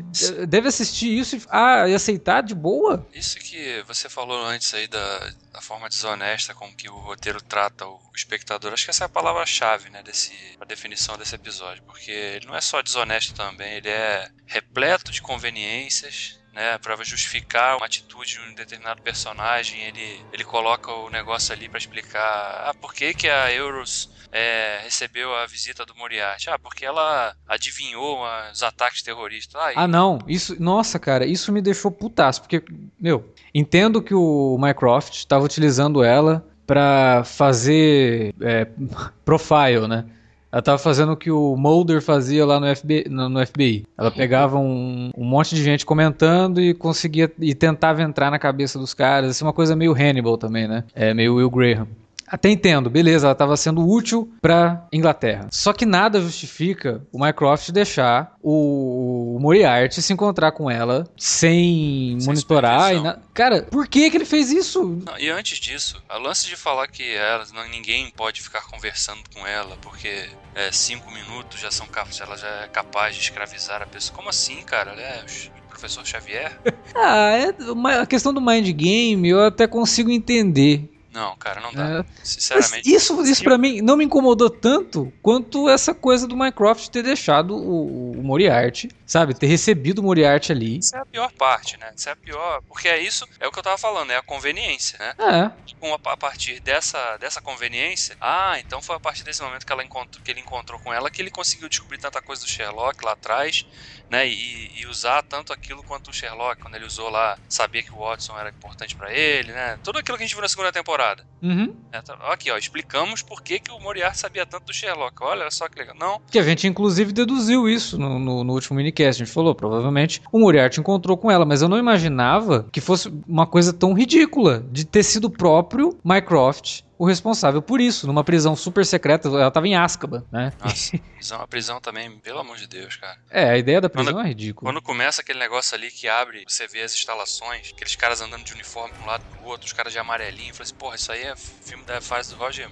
deve 0.46 0.68
assistir 0.68 1.18
isso 1.18 1.34
e, 1.34 1.42
ah, 1.48 1.88
e 1.88 1.94
aceitar 1.94 2.42
de 2.42 2.54
boa? 2.54 3.04
Isso 3.12 3.40
que 3.40 3.82
você 3.88 4.08
falou 4.08 4.40
antes 4.44 4.72
aí 4.72 4.86
da, 4.86 5.32
da 5.52 5.60
forma 5.60 5.88
desonesta 5.88 6.54
com 6.54 6.72
que 6.72 6.88
o 6.88 6.96
roteiro 6.96 7.42
trata 7.42 7.84
o 7.86 8.00
espectador, 8.14 8.72
acho 8.72 8.84
que 8.84 8.90
essa 8.90 9.02
é 9.02 9.06
a 9.06 9.08
palavra-chave, 9.08 9.90
né, 9.90 10.00
desse, 10.04 10.32
a 10.60 10.64
definição 10.64 11.18
desse 11.18 11.34
episódio, 11.34 11.82
porque 11.82 12.12
ele 12.12 12.46
não 12.46 12.54
é 12.54 12.60
só 12.60 12.80
desonesto 12.80 13.34
também, 13.34 13.78
ele 13.78 13.88
é 13.88 14.30
repleto 14.46 15.10
de 15.10 15.20
conveniências, 15.20 16.38
né, 16.52 16.78
para 16.78 16.96
justificar 17.04 17.76
uma 17.76 17.86
atitude 17.86 18.32
de 18.32 18.40
um 18.40 18.54
determinado 18.54 19.00
personagem, 19.02 19.82
ele, 19.82 20.20
ele 20.32 20.44
coloca 20.44 20.92
o 20.92 21.10
negócio 21.10 21.52
ali 21.52 21.68
para 21.68 21.78
explicar 21.78 22.64
ah, 22.66 22.74
por 22.80 22.92
que, 22.92 23.14
que 23.14 23.28
a 23.28 23.52
Euros 23.52 24.10
é, 24.32 24.80
recebeu 24.82 25.34
a 25.34 25.46
visita 25.46 25.84
do 25.84 25.94
Moriarty. 25.94 26.50
Ah, 26.50 26.58
porque 26.58 26.84
ela 26.84 27.34
adivinhou 27.48 28.20
os 28.52 28.62
ataques 28.62 29.02
terroristas. 29.02 29.60
Ah, 29.60 29.72
ah, 29.76 29.88
não. 29.88 30.18
Isso, 30.26 30.60
nossa, 30.60 30.98
cara, 30.98 31.26
isso 31.26 31.52
me 31.52 31.60
deixou 31.60 31.90
putaço, 31.90 32.40
porque, 32.42 32.62
meu, 32.98 33.32
entendo 33.54 34.02
que 34.02 34.14
o 34.14 34.58
Mycroft 34.58 35.14
estava 35.14 35.44
utilizando 35.44 36.02
ela 36.02 36.46
para 36.66 37.24
fazer 37.24 38.34
é, 38.40 38.66
profile, 39.24 39.88
né? 39.88 40.04
Ela 40.52 40.62
tava 40.62 40.78
fazendo 40.78 41.12
o 41.12 41.16
que 41.16 41.30
o 41.30 41.56
Mulder 41.56 42.02
fazia 42.02 42.44
lá 42.44 42.58
no 42.58 42.74
FBI. 42.74 43.04
No, 43.08 43.28
no 43.28 43.46
FBI. 43.46 43.84
Ela 43.96 44.10
pegava 44.10 44.58
um, 44.58 45.10
um, 45.16 45.24
monte 45.24 45.54
de 45.54 45.62
gente 45.62 45.86
comentando 45.86 46.60
e 46.60 46.74
conseguia 46.74 47.30
e 47.38 47.54
tentava 47.54 48.02
entrar 48.02 48.30
na 48.30 48.38
cabeça 48.38 48.78
dos 48.78 48.92
caras. 48.92 49.30
Assim, 49.30 49.44
uma 49.44 49.52
coisa 49.52 49.76
meio 49.76 49.92
Hannibal 49.92 50.36
também, 50.36 50.66
né? 50.66 50.84
É 50.94 51.14
meio 51.14 51.36
Will 51.36 51.50
Graham. 51.50 51.86
Até 52.30 52.48
entendo, 52.48 52.88
beleza, 52.88 53.26
ela 53.26 53.32
estava 53.32 53.56
sendo 53.56 53.86
útil 53.86 54.32
para 54.40 54.86
Inglaterra. 54.92 55.48
Só 55.50 55.72
que 55.72 55.84
nada 55.84 56.20
justifica 56.20 57.04
o 57.12 57.18
Mycroft 57.18 57.70
deixar 57.70 58.36
o, 58.40 59.36
Moriarty 59.40 60.00
se 60.00 60.12
encontrar 60.12 60.52
com 60.52 60.70
ela 60.70 61.08
sem, 61.16 62.16
sem 62.20 62.26
monitorar. 62.26 62.94
E 62.94 63.00
na... 63.00 63.18
Cara, 63.34 63.62
por 63.62 63.88
que, 63.88 64.10
que 64.10 64.16
ele 64.16 64.24
fez 64.24 64.52
isso? 64.52 65.02
Não, 65.04 65.18
e 65.18 65.28
antes 65.28 65.58
disso, 65.58 66.00
a 66.08 66.18
lance 66.18 66.46
de 66.46 66.56
falar 66.56 66.86
que 66.86 67.14
ela, 67.14 67.44
não, 67.52 67.68
ninguém 67.68 68.10
pode 68.10 68.40
ficar 68.40 68.62
conversando 68.66 69.20
com 69.34 69.46
ela 69.46 69.76
porque 69.80 70.28
é, 70.54 70.70
cinco 70.70 71.10
minutos 71.10 71.60
já 71.60 71.70
são 71.70 71.86
ela 72.20 72.36
já 72.36 72.48
é 72.64 72.68
capaz 72.68 73.14
de 73.14 73.22
escravizar 73.22 73.82
a 73.82 73.86
pessoa. 73.86 74.16
Como 74.16 74.28
assim, 74.28 74.62
cara? 74.62 74.92
Ela 74.92 75.00
é 75.00 75.24
professor 75.68 76.06
Xavier? 76.06 76.58
ah, 76.94 77.30
é 77.36 77.54
uma, 77.70 78.02
a 78.02 78.06
questão 78.06 78.34
do 78.34 78.40
mind 78.40 78.68
game 78.70 79.28
eu 79.28 79.44
até 79.44 79.66
consigo 79.66 80.10
entender. 80.10 80.90
Não, 81.12 81.36
cara, 81.36 81.60
não 81.60 81.72
dá. 81.72 82.00
É. 82.00 82.04
Sinceramente. 82.22 82.88
Mas 82.88 83.02
isso, 83.02 83.20
isso 83.22 83.42
para 83.42 83.58
mim 83.58 83.80
não 83.80 83.96
me 83.96 84.04
incomodou 84.04 84.48
tanto 84.48 85.12
quanto 85.20 85.68
essa 85.68 85.92
coisa 85.92 86.26
do 86.26 86.36
Minecraft 86.36 86.88
ter 86.90 87.02
deixado 87.02 87.56
o, 87.56 88.12
o 88.12 88.22
Moriarty, 88.22 88.88
sabe? 89.04 89.34
Ter 89.34 89.48
recebido 89.48 89.98
o 89.98 90.02
Moriarty 90.04 90.52
ali. 90.52 90.78
Isso 90.78 90.94
é 90.94 91.00
a 91.00 91.06
pior 91.06 91.32
parte, 91.32 91.76
né? 91.78 91.92
Isso 91.96 92.08
é 92.08 92.12
a 92.12 92.16
pior. 92.16 92.62
Porque 92.68 92.88
é 92.88 93.00
isso, 93.00 93.26
é 93.40 93.48
o 93.48 93.50
que 93.50 93.58
eu 93.58 93.62
tava 93.62 93.76
falando, 93.76 94.12
é 94.12 94.16
a 94.16 94.22
conveniência, 94.22 94.98
né? 94.98 95.14
É. 95.18 95.74
Com 95.80 95.92
a, 95.92 96.12
a 96.12 96.16
partir 96.16 96.60
dessa, 96.60 97.16
dessa 97.16 97.40
conveniência, 97.40 98.16
ah, 98.20 98.56
então 98.60 98.80
foi 98.80 98.94
a 98.94 99.00
partir 99.00 99.24
desse 99.24 99.42
momento 99.42 99.66
que, 99.66 99.72
ela 99.72 99.82
encontrou, 99.82 100.22
que 100.22 100.30
ele 100.30 100.40
encontrou 100.40 100.78
com 100.78 100.92
ela 100.92 101.10
que 101.10 101.20
ele 101.20 101.30
conseguiu 101.30 101.68
descobrir 101.68 101.98
tanta 101.98 102.22
coisa 102.22 102.42
do 102.42 102.48
Sherlock 102.48 103.04
lá 103.04 103.12
atrás, 103.12 103.66
né? 104.08 104.28
E, 104.28 104.80
e 104.80 104.86
usar 104.86 105.22
tanto 105.22 105.52
aquilo 105.52 105.82
quanto 105.82 106.10
o 106.10 106.12
Sherlock, 106.12 106.62
quando 106.62 106.76
ele 106.76 106.84
usou 106.84 107.10
lá, 107.10 107.36
sabia 107.48 107.82
que 107.82 107.92
o 107.92 107.96
Watson 107.96 108.38
era 108.38 108.50
importante 108.50 108.94
para 108.94 109.12
ele, 109.12 109.52
né? 109.52 109.76
Tudo 109.82 109.98
aquilo 109.98 110.16
que 110.16 110.22
a 110.22 110.26
gente 110.26 110.34
viu 110.34 110.42
na 110.42 110.48
segunda 110.48 110.70
temporada 110.70 110.99
temporada. 111.00 111.24
Uhum. 111.42 111.74
É, 111.90 112.02
tá, 112.02 112.14
aqui, 112.30 112.50
ó, 112.50 112.58
explicamos 112.58 113.22
por 113.22 113.42
que, 113.42 113.58
que 113.58 113.70
o 113.70 113.80
Moriarty 113.80 114.18
sabia 114.18 114.44
tanto 114.44 114.66
do 114.66 114.74
Sherlock. 114.74 115.16
Olha 115.22 115.50
só 115.50 115.68
que 115.68 115.78
legal. 115.78 115.96
Não. 115.98 116.20
Que 116.30 116.38
a 116.38 116.42
gente, 116.42 116.66
inclusive, 116.66 117.12
deduziu 117.12 117.68
isso 117.68 117.98
no, 117.98 118.18
no, 118.18 118.44
no, 118.44 118.52
último 118.52 118.76
minicast. 118.76 119.22
A 119.22 119.24
gente 119.24 119.34
falou, 119.34 119.54
provavelmente 119.54 120.22
o 120.30 120.38
Moriarty 120.38 120.80
encontrou 120.80 121.16
com 121.16 121.30
ela, 121.30 121.46
mas 121.46 121.62
eu 121.62 121.68
não 121.68 121.78
imaginava 121.78 122.66
que 122.70 122.80
fosse 122.80 123.10
uma 123.26 123.46
coisa 123.46 123.72
tão 123.72 123.94
ridícula 123.94 124.64
de 124.70 124.84
ter 124.84 125.02
sido 125.02 125.26
o 125.26 125.30
próprio 125.30 125.98
Mycroft 126.04 126.82
o 127.00 127.06
responsável 127.06 127.62
por 127.62 127.80
isso, 127.80 128.06
numa 128.06 128.22
prisão 128.22 128.54
super 128.54 128.84
secreta. 128.84 129.26
Ela 129.26 129.50
tava 129.50 129.66
em 129.66 129.74
Azkaban, 129.74 130.22
né? 130.30 130.52
Nossa, 130.60 130.98
prisão, 130.98 131.40
a 131.40 131.48
prisão 131.48 131.80
também, 131.80 132.18
pelo 132.18 132.40
amor 132.40 132.58
de 132.58 132.66
Deus, 132.66 132.96
cara. 132.96 133.16
É, 133.30 133.48
a 133.48 133.56
ideia 133.56 133.80
da 133.80 133.88
prisão 133.88 134.12
quando, 134.12 134.26
é 134.26 134.28
ridícula. 134.28 134.70
Quando 134.70 134.82
começa 134.82 135.22
aquele 135.22 135.38
negócio 135.38 135.74
ali 135.74 135.90
que 135.90 136.06
abre, 136.06 136.44
você 136.46 136.68
vê 136.68 136.82
as 136.82 136.92
instalações, 136.92 137.72
aqueles 137.74 137.96
caras 137.96 138.20
andando 138.20 138.44
de 138.44 138.52
uniforme 138.52 138.92
de 138.94 139.00
um 139.00 139.06
lado 139.06 139.24
pro 139.30 139.46
outro, 139.46 139.66
os 139.66 139.72
caras 139.72 139.94
de 139.94 139.98
amarelinho, 139.98 140.52
fala 140.52 140.64
assim, 140.64 140.74
porra, 140.74 140.96
isso 140.96 141.10
aí 141.10 141.22
é 141.22 141.34
filme 141.36 141.84
da 141.84 142.02
fase 142.02 142.28
do 142.28 142.36
Roger, 142.36 142.68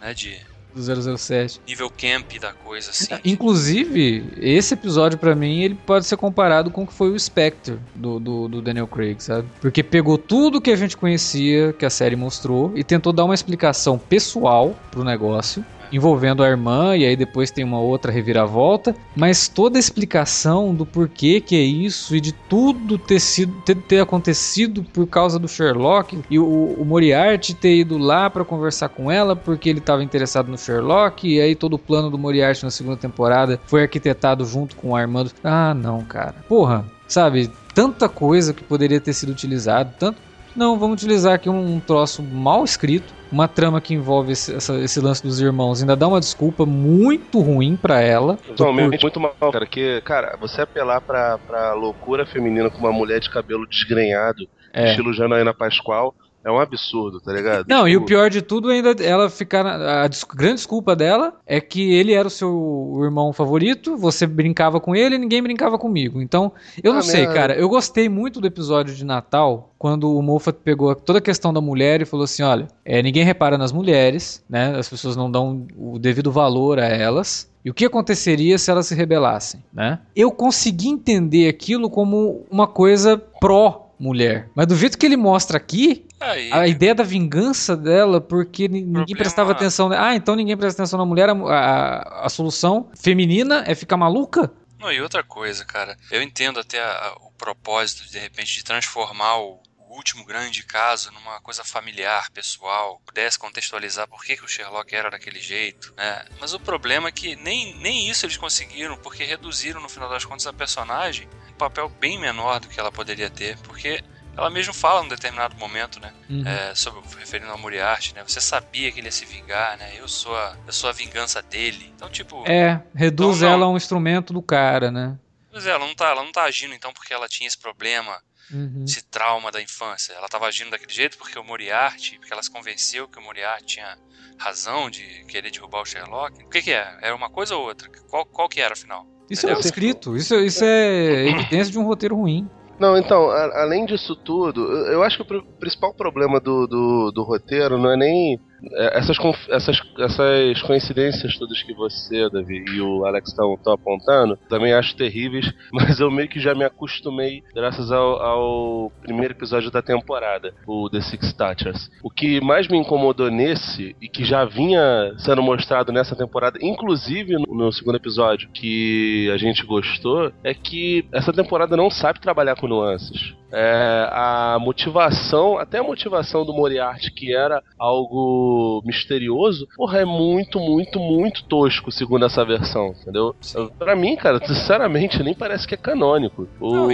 né, 0.00 0.12
de 0.14 0.44
do 0.74 1.18
007. 1.18 1.60
Nível 1.66 1.90
camp 1.90 2.38
da 2.40 2.52
coisa, 2.52 2.90
assim. 2.90 3.14
É, 3.14 3.20
inclusive, 3.24 4.24
esse 4.38 4.74
episódio 4.74 5.18
para 5.18 5.34
mim, 5.34 5.62
ele 5.62 5.74
pode 5.74 6.06
ser 6.06 6.16
comparado 6.16 6.70
com 6.70 6.82
o 6.82 6.86
que 6.86 6.92
foi 6.92 7.10
o 7.10 7.18
Spectre 7.18 7.78
do, 7.94 8.18
do, 8.18 8.48
do, 8.48 8.62
Daniel 8.62 8.86
Craig, 8.86 9.20
sabe? 9.20 9.48
Porque 9.60 9.82
pegou 9.82 10.16
tudo 10.18 10.60
que 10.60 10.70
a 10.70 10.76
gente 10.76 10.96
conhecia, 10.96 11.72
que 11.72 11.84
a 11.84 11.90
série 11.90 12.16
mostrou, 12.16 12.72
e 12.74 12.84
tentou 12.84 13.12
dar 13.12 13.24
uma 13.24 13.34
explicação 13.34 13.98
pessoal 13.98 14.76
pro 14.90 15.04
negócio 15.04 15.64
envolvendo 15.92 16.42
a 16.42 16.48
irmã, 16.48 16.96
e 16.96 17.04
aí 17.04 17.16
depois 17.16 17.50
tem 17.50 17.64
uma 17.64 17.80
outra 17.80 18.12
reviravolta, 18.12 18.94
mas 19.16 19.48
toda 19.48 19.78
a 19.78 19.80
explicação 19.80 20.74
do 20.74 20.86
porquê 20.86 21.40
que 21.40 21.56
é 21.56 21.62
isso 21.62 22.14
e 22.14 22.20
de 22.20 22.32
tudo 22.32 22.98
ter 22.98 23.20
sido 23.20 23.52
ter, 23.62 23.76
ter 23.76 24.00
acontecido 24.00 24.82
por 24.82 25.06
causa 25.06 25.38
do 25.38 25.48
Sherlock 25.48 26.18
e 26.30 26.38
o, 26.38 26.44
o 26.78 26.84
Moriarty 26.84 27.54
ter 27.54 27.76
ido 27.76 27.98
lá 27.98 28.30
para 28.30 28.44
conversar 28.44 28.88
com 28.88 29.10
ela 29.10 29.34
porque 29.34 29.68
ele 29.68 29.78
estava 29.78 30.02
interessado 30.02 30.48
no 30.48 30.58
Sherlock, 30.58 31.28
e 31.28 31.40
aí 31.40 31.54
todo 31.54 31.74
o 31.74 31.78
plano 31.78 32.10
do 32.10 32.18
Moriarty 32.18 32.64
na 32.64 32.70
segunda 32.70 32.96
temporada 32.96 33.60
foi 33.66 33.82
arquitetado 33.82 34.44
junto 34.44 34.76
com 34.76 34.94
a 34.94 35.00
irmã. 35.00 35.24
Ah, 35.44 35.74
não, 35.74 36.02
cara. 36.02 36.36
Porra, 36.48 36.84
sabe? 37.06 37.50
Tanta 37.74 38.08
coisa 38.08 38.54
que 38.54 38.62
poderia 38.62 39.00
ter 39.00 39.12
sido 39.12 39.30
utilizado, 39.30 39.92
tanto 39.98 40.18
não, 40.54 40.78
vamos 40.78 41.02
utilizar 41.02 41.34
aqui 41.34 41.48
um, 41.48 41.76
um 41.76 41.80
troço 41.80 42.22
mal 42.22 42.64
escrito, 42.64 43.12
uma 43.30 43.46
trama 43.46 43.80
que 43.80 43.94
envolve 43.94 44.32
esse, 44.32 44.54
essa, 44.54 44.78
esse, 44.78 45.00
lance 45.00 45.22
dos 45.22 45.40
irmãos. 45.40 45.80
Ainda 45.80 45.96
dá 45.96 46.08
uma 46.08 46.20
desculpa 46.20 46.66
muito 46.66 47.40
ruim 47.40 47.76
para 47.76 48.00
ela. 48.00 48.36
Totalmente 48.36 49.02
muito 49.02 49.20
mal, 49.20 49.34
cara. 49.52 49.66
Que, 49.66 50.00
cara, 50.02 50.36
você 50.40 50.62
apelar 50.62 51.00
pra, 51.00 51.38
pra 51.38 51.74
loucura 51.74 52.26
feminina 52.26 52.68
com 52.70 52.78
uma 52.78 52.92
mulher 52.92 53.20
de 53.20 53.30
cabelo 53.30 53.66
desgrenhado, 53.66 54.48
é. 54.72 54.90
estilo 54.90 55.12
Janaína 55.12 55.54
Pascoal, 55.54 56.14
é 56.42 56.50
um 56.50 56.58
absurdo, 56.58 57.20
tá 57.20 57.32
ligado? 57.32 57.66
Não, 57.68 57.86
e 57.86 57.96
o 57.96 58.00
tipo, 58.00 58.06
pior 58.06 58.30
de 58.30 58.40
tudo 58.40 58.70
ainda 58.70 58.90
ela 59.02 59.28
ficar. 59.28 59.66
A, 59.66 60.04
a 60.04 60.08
grande 60.34 60.54
desculpa 60.54 60.96
dela 60.96 61.34
é 61.46 61.60
que 61.60 61.92
ele 61.92 62.14
era 62.14 62.26
o 62.26 62.30
seu 62.30 62.98
irmão 63.02 63.32
favorito, 63.32 63.96
você 63.96 64.26
brincava 64.26 64.80
com 64.80 64.96
ele 64.96 65.16
e 65.16 65.18
ninguém 65.18 65.42
brincava 65.42 65.78
comigo. 65.78 66.20
Então, 66.20 66.52
eu 66.82 66.92
ah, 66.92 66.94
não 66.96 67.02
sei, 67.02 67.22
minha... 67.22 67.34
cara. 67.34 67.54
Eu 67.54 67.68
gostei 67.68 68.08
muito 68.08 68.40
do 68.40 68.46
episódio 68.46 68.94
de 68.94 69.04
Natal, 69.04 69.70
quando 69.78 70.16
o 70.16 70.22
Moffat 70.22 70.58
pegou 70.64 70.94
toda 70.94 71.18
a 71.18 71.22
questão 71.22 71.52
da 71.52 71.60
mulher 71.60 72.00
e 72.00 72.06
falou 72.06 72.24
assim: 72.24 72.42
olha, 72.42 72.68
é, 72.84 73.02
ninguém 73.02 73.24
repara 73.24 73.58
nas 73.58 73.72
mulheres, 73.72 74.42
né? 74.48 74.74
As 74.78 74.88
pessoas 74.88 75.16
não 75.16 75.30
dão 75.30 75.66
o 75.76 75.98
devido 75.98 76.32
valor 76.32 76.78
a 76.78 76.86
elas. 76.86 77.50
E 77.62 77.68
o 77.68 77.74
que 77.74 77.84
aconteceria 77.84 78.56
se 78.56 78.70
elas 78.70 78.86
se 78.86 78.94
rebelassem, 78.94 79.62
né? 79.70 79.98
Eu 80.16 80.30
consegui 80.30 80.88
entender 80.88 81.46
aquilo 81.46 81.90
como 81.90 82.46
uma 82.50 82.66
coisa 82.66 83.18
pró 83.18 83.90
mulher. 83.98 84.48
Mas 84.54 84.66
do 84.66 84.74
jeito 84.74 84.96
que 84.96 85.04
ele 85.04 85.16
mostra 85.16 85.58
aqui, 85.58 86.06
Aí, 86.20 86.52
a 86.52 86.68
ideia 86.68 86.94
da 86.94 87.02
vingança 87.02 87.74
dela, 87.74 88.20
porque 88.20 88.68
ninguém 88.68 88.92
problema... 88.92 89.18
prestava 89.18 89.52
atenção. 89.52 89.90
Ah, 89.90 90.14
então 90.14 90.36
ninguém 90.36 90.56
presta 90.56 90.82
atenção 90.82 90.98
na 90.98 91.06
mulher, 91.06 91.30
a, 91.30 91.32
a, 91.32 92.26
a, 92.26 92.28
solução 92.28 92.90
feminina 92.94 93.64
é 93.66 93.74
ficar 93.74 93.96
maluca? 93.96 94.52
Não, 94.78 94.92
e 94.92 95.00
outra 95.00 95.22
coisa, 95.22 95.64
cara, 95.64 95.96
eu 96.10 96.22
entendo 96.22 96.60
até 96.60 96.78
a, 96.78 97.14
o 97.22 97.32
propósito, 97.32 98.10
de 98.10 98.18
repente, 98.18 98.54
de 98.54 98.62
transformar 98.62 99.38
o, 99.38 99.62
o 99.78 99.96
último 99.96 100.22
grande 100.26 100.62
caso 100.62 101.10
numa 101.10 101.40
coisa 101.40 101.64
familiar, 101.64 102.30
pessoal, 102.30 103.00
pudesse 103.06 103.38
contextualizar 103.38 104.06
por 104.06 104.22
que, 104.22 104.36
que 104.36 104.44
o 104.44 104.48
Sherlock 104.48 104.94
era 104.94 105.10
daquele 105.10 105.40
jeito, 105.40 105.94
né? 105.96 106.24
Mas 106.38 106.52
o 106.52 106.60
problema 106.60 107.08
é 107.08 107.12
que 107.12 107.34
nem, 107.36 107.74
nem 107.76 108.10
isso 108.10 108.26
eles 108.26 108.36
conseguiram, 108.36 108.98
porque 108.98 109.24
reduziram, 109.24 109.80
no 109.80 109.88
final 109.88 110.10
das 110.10 110.24
contas, 110.26 110.46
a 110.46 110.52
personagem 110.52 111.26
um 111.48 111.54
papel 111.54 111.88
bem 111.88 112.18
menor 112.18 112.60
do 112.60 112.68
que 112.68 112.78
ela 112.78 112.92
poderia 112.92 113.30
ter, 113.30 113.58
porque 113.58 114.04
ela 114.40 114.50
mesmo 114.50 114.72
fala 114.72 115.02
num 115.02 115.08
determinado 115.08 115.56
momento, 115.56 116.00
né? 116.00 116.12
Uhum. 116.28 116.46
É, 116.46 116.74
sobre, 116.74 117.00
referindo 117.18 117.50
ao 117.50 117.58
Moriarty, 117.58 118.14
né? 118.14 118.22
Você 118.26 118.40
sabia 118.40 118.90
que 118.90 118.98
ele 118.98 119.08
ia 119.08 119.12
se 119.12 119.24
vingar, 119.24 119.76
né? 119.76 119.92
Eu 119.96 120.08
sou 120.08 120.34
a, 120.34 120.56
eu 120.66 120.72
sou 120.72 120.88
a 120.88 120.92
vingança 120.92 121.42
dele. 121.42 121.92
Então, 121.94 122.08
tipo. 122.08 122.44
É, 122.50 122.82
reduz 122.94 123.42
ela 123.42 123.66
a 123.66 123.68
um 123.68 123.76
instrumento 123.76 124.32
do 124.32 124.40
cara, 124.40 124.90
né? 124.90 125.18
Pois 125.52 125.66
é, 125.66 125.70
ela 125.70 125.86
não, 125.86 125.94
tá, 125.94 126.08
ela 126.08 126.24
não 126.24 126.32
tá 126.32 126.44
agindo 126.44 126.74
então 126.74 126.92
porque 126.92 127.12
ela 127.12 127.28
tinha 127.28 127.46
esse 127.46 127.58
problema 127.58 128.20
uhum. 128.52 128.84
esse 128.84 129.02
trauma 129.02 129.50
da 129.50 129.60
infância. 129.60 130.12
Ela 130.12 130.26
estava 130.26 130.46
agindo 130.46 130.70
daquele 130.70 130.92
jeito 130.92 131.16
porque 131.18 131.38
o 131.38 131.44
Moriarty, 131.44 132.18
porque 132.18 132.32
ela 132.32 132.42
se 132.42 132.50
convenceu 132.50 133.08
que 133.08 133.18
o 133.18 133.22
Moriarty 133.22 133.64
tinha 133.66 133.98
razão 134.38 134.90
de 134.90 135.24
querer 135.28 135.50
derrubar 135.50 135.82
o 135.82 135.84
Sherlock. 135.84 136.42
O 136.44 136.48
que, 136.48 136.62
que 136.62 136.72
é? 136.72 136.98
Era 137.02 137.14
uma 137.14 137.30
coisa 137.30 137.54
ou 137.56 137.64
outra? 137.64 137.88
Qual, 138.08 138.24
qual 138.24 138.48
que 138.48 138.60
era 138.60 138.72
afinal? 138.72 139.06
Isso 139.28 139.46
é 139.46 139.50
Entendeu? 139.50 139.56
é 139.56 139.66
escrito, 139.66 140.16
isso, 140.16 140.34
isso 140.36 140.64
é 140.64 141.28
evidência 141.28 141.70
de 141.70 141.78
um 141.78 141.84
roteiro 141.84 142.16
ruim. 142.16 142.50
Não, 142.80 142.96
então, 142.96 143.30
a, 143.30 143.62
além 143.62 143.84
disso 143.84 144.16
tudo, 144.16 144.72
eu 144.88 145.02
acho 145.02 145.22
que 145.22 145.34
o 145.36 145.44
principal 145.58 145.92
problema 145.92 146.40
do, 146.40 146.66
do, 146.66 147.12
do 147.12 147.22
roteiro 147.22 147.76
não 147.76 147.92
é 147.92 147.96
nem 147.96 148.40
essas, 148.72 149.16
essas, 149.48 149.80
essas 149.98 150.62
coincidências 150.62 151.38
todas 151.38 151.62
que 151.62 151.72
você, 151.72 152.28
Davi, 152.30 152.64
e 152.74 152.80
o 152.80 153.04
Alex 153.04 153.30
estão 153.30 153.56
apontando, 153.72 154.38
também 154.48 154.72
acho 154.72 154.96
terríveis, 154.96 155.52
mas 155.72 156.00
eu 156.00 156.10
meio 156.10 156.28
que 156.28 156.40
já 156.40 156.54
me 156.54 156.64
acostumei 156.64 157.42
graças 157.54 157.90
ao, 157.90 158.22
ao, 158.22 158.92
primeiro 159.02 159.34
episódio 159.34 159.70
da 159.70 159.82
temporada, 159.82 160.52
o 160.66 160.88
The 160.90 161.00
Six 161.00 161.32
Touchers. 161.32 161.90
O 162.02 162.10
que 162.10 162.40
mais 162.40 162.68
me 162.68 162.78
incomodou 162.78 163.30
nesse, 163.30 163.96
e 164.00 164.08
que 164.08 164.24
já 164.24 164.44
vinha 164.44 165.14
sendo 165.18 165.42
mostrado 165.42 165.92
nessa 165.92 166.16
temporada, 166.16 166.58
inclusive 166.62 167.34
no, 167.34 167.54
no 167.54 167.72
segundo 167.72 167.96
episódio, 167.96 168.48
que 168.52 169.30
a 169.32 169.36
gente 169.36 169.64
gostou, 169.64 170.32
é 170.44 170.54
que 170.54 171.04
essa 171.12 171.32
temporada 171.32 171.76
não 171.76 171.90
sabe 171.90 172.20
trabalhar 172.20 172.56
com 172.56 172.66
nuances. 172.66 173.34
É, 173.52 174.08
a 174.12 174.58
motivação, 174.60 175.58
até 175.58 175.78
a 175.78 175.82
motivação 175.82 176.44
do 176.44 176.52
Moriarty, 176.52 177.10
que 177.12 177.34
era 177.34 177.62
algo 177.76 178.49
misterioso, 178.84 179.68
porra, 179.76 180.00
é 180.00 180.04
muito, 180.04 180.58
muito, 180.58 180.98
muito 180.98 181.44
tosco, 181.44 181.90
segundo 181.90 182.24
essa 182.24 182.44
versão, 182.44 182.94
entendeu? 183.00 183.34
Pra 183.78 183.96
mim, 183.96 184.16
cara, 184.16 184.44
sinceramente, 184.46 185.22
nem 185.22 185.34
parece 185.34 185.66
que 185.66 185.74
é 185.74 185.76
canônico. 185.76 186.48
O, 186.60 186.74
Não, 186.74 186.88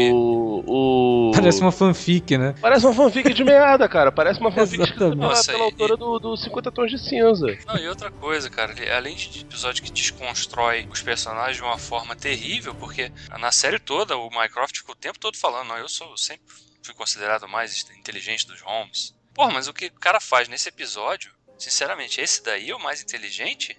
o... 0.66 1.32
Parece 1.34 1.60
uma 1.60 1.72
fanfic, 1.72 2.36
né? 2.36 2.54
Parece 2.60 2.86
uma 2.86 2.94
fanfic 2.94 3.32
de 3.32 3.44
merda, 3.44 3.88
cara. 3.88 4.10
Parece 4.10 4.40
uma 4.40 4.50
fanfic 4.52 4.82
escrita 4.82 5.10
pela, 5.10 5.14
Nossa, 5.14 5.52
pela 5.52 5.64
e... 5.64 5.66
autora 5.66 5.96
do, 5.96 6.18
do 6.18 6.36
50 6.36 6.72
Tons 6.72 6.90
de 6.90 6.98
Cinza. 6.98 7.46
Não, 7.66 7.76
e 7.76 7.88
outra 7.88 8.10
coisa, 8.10 8.48
cara, 8.50 8.74
além 8.96 9.16
de 9.16 9.40
episódio 9.40 9.82
que 9.82 9.92
desconstrói 9.92 10.86
os 10.90 11.02
personagens 11.02 11.56
de 11.56 11.62
uma 11.62 11.78
forma 11.78 12.14
terrível, 12.14 12.74
porque 12.74 13.10
na 13.38 13.52
série 13.52 13.78
toda 13.78 14.16
o 14.16 14.30
Mycroft 14.30 14.76
ficou 14.76 14.94
o 14.94 14.98
tempo 14.98 15.18
todo 15.18 15.36
falando, 15.36 15.68
não, 15.68 15.78
eu 15.78 15.88
sou 15.88 16.16
sempre 16.16 16.44
fui 16.82 16.94
considerado 16.94 17.48
mais 17.48 17.84
inteligente 17.98 18.46
dos 18.46 18.60
Holmes. 18.60 19.14
Porra, 19.34 19.52
mas 19.52 19.68
o 19.68 19.74
que 19.74 19.86
o 19.86 20.00
cara 20.00 20.20
faz 20.20 20.48
nesse 20.48 20.68
episódio 20.68 21.35
sinceramente, 21.58 22.20
esse 22.20 22.42
daí 22.42 22.70
é 22.70 22.76
o 22.76 22.80
mais 22.80 23.02
inteligente? 23.02 23.76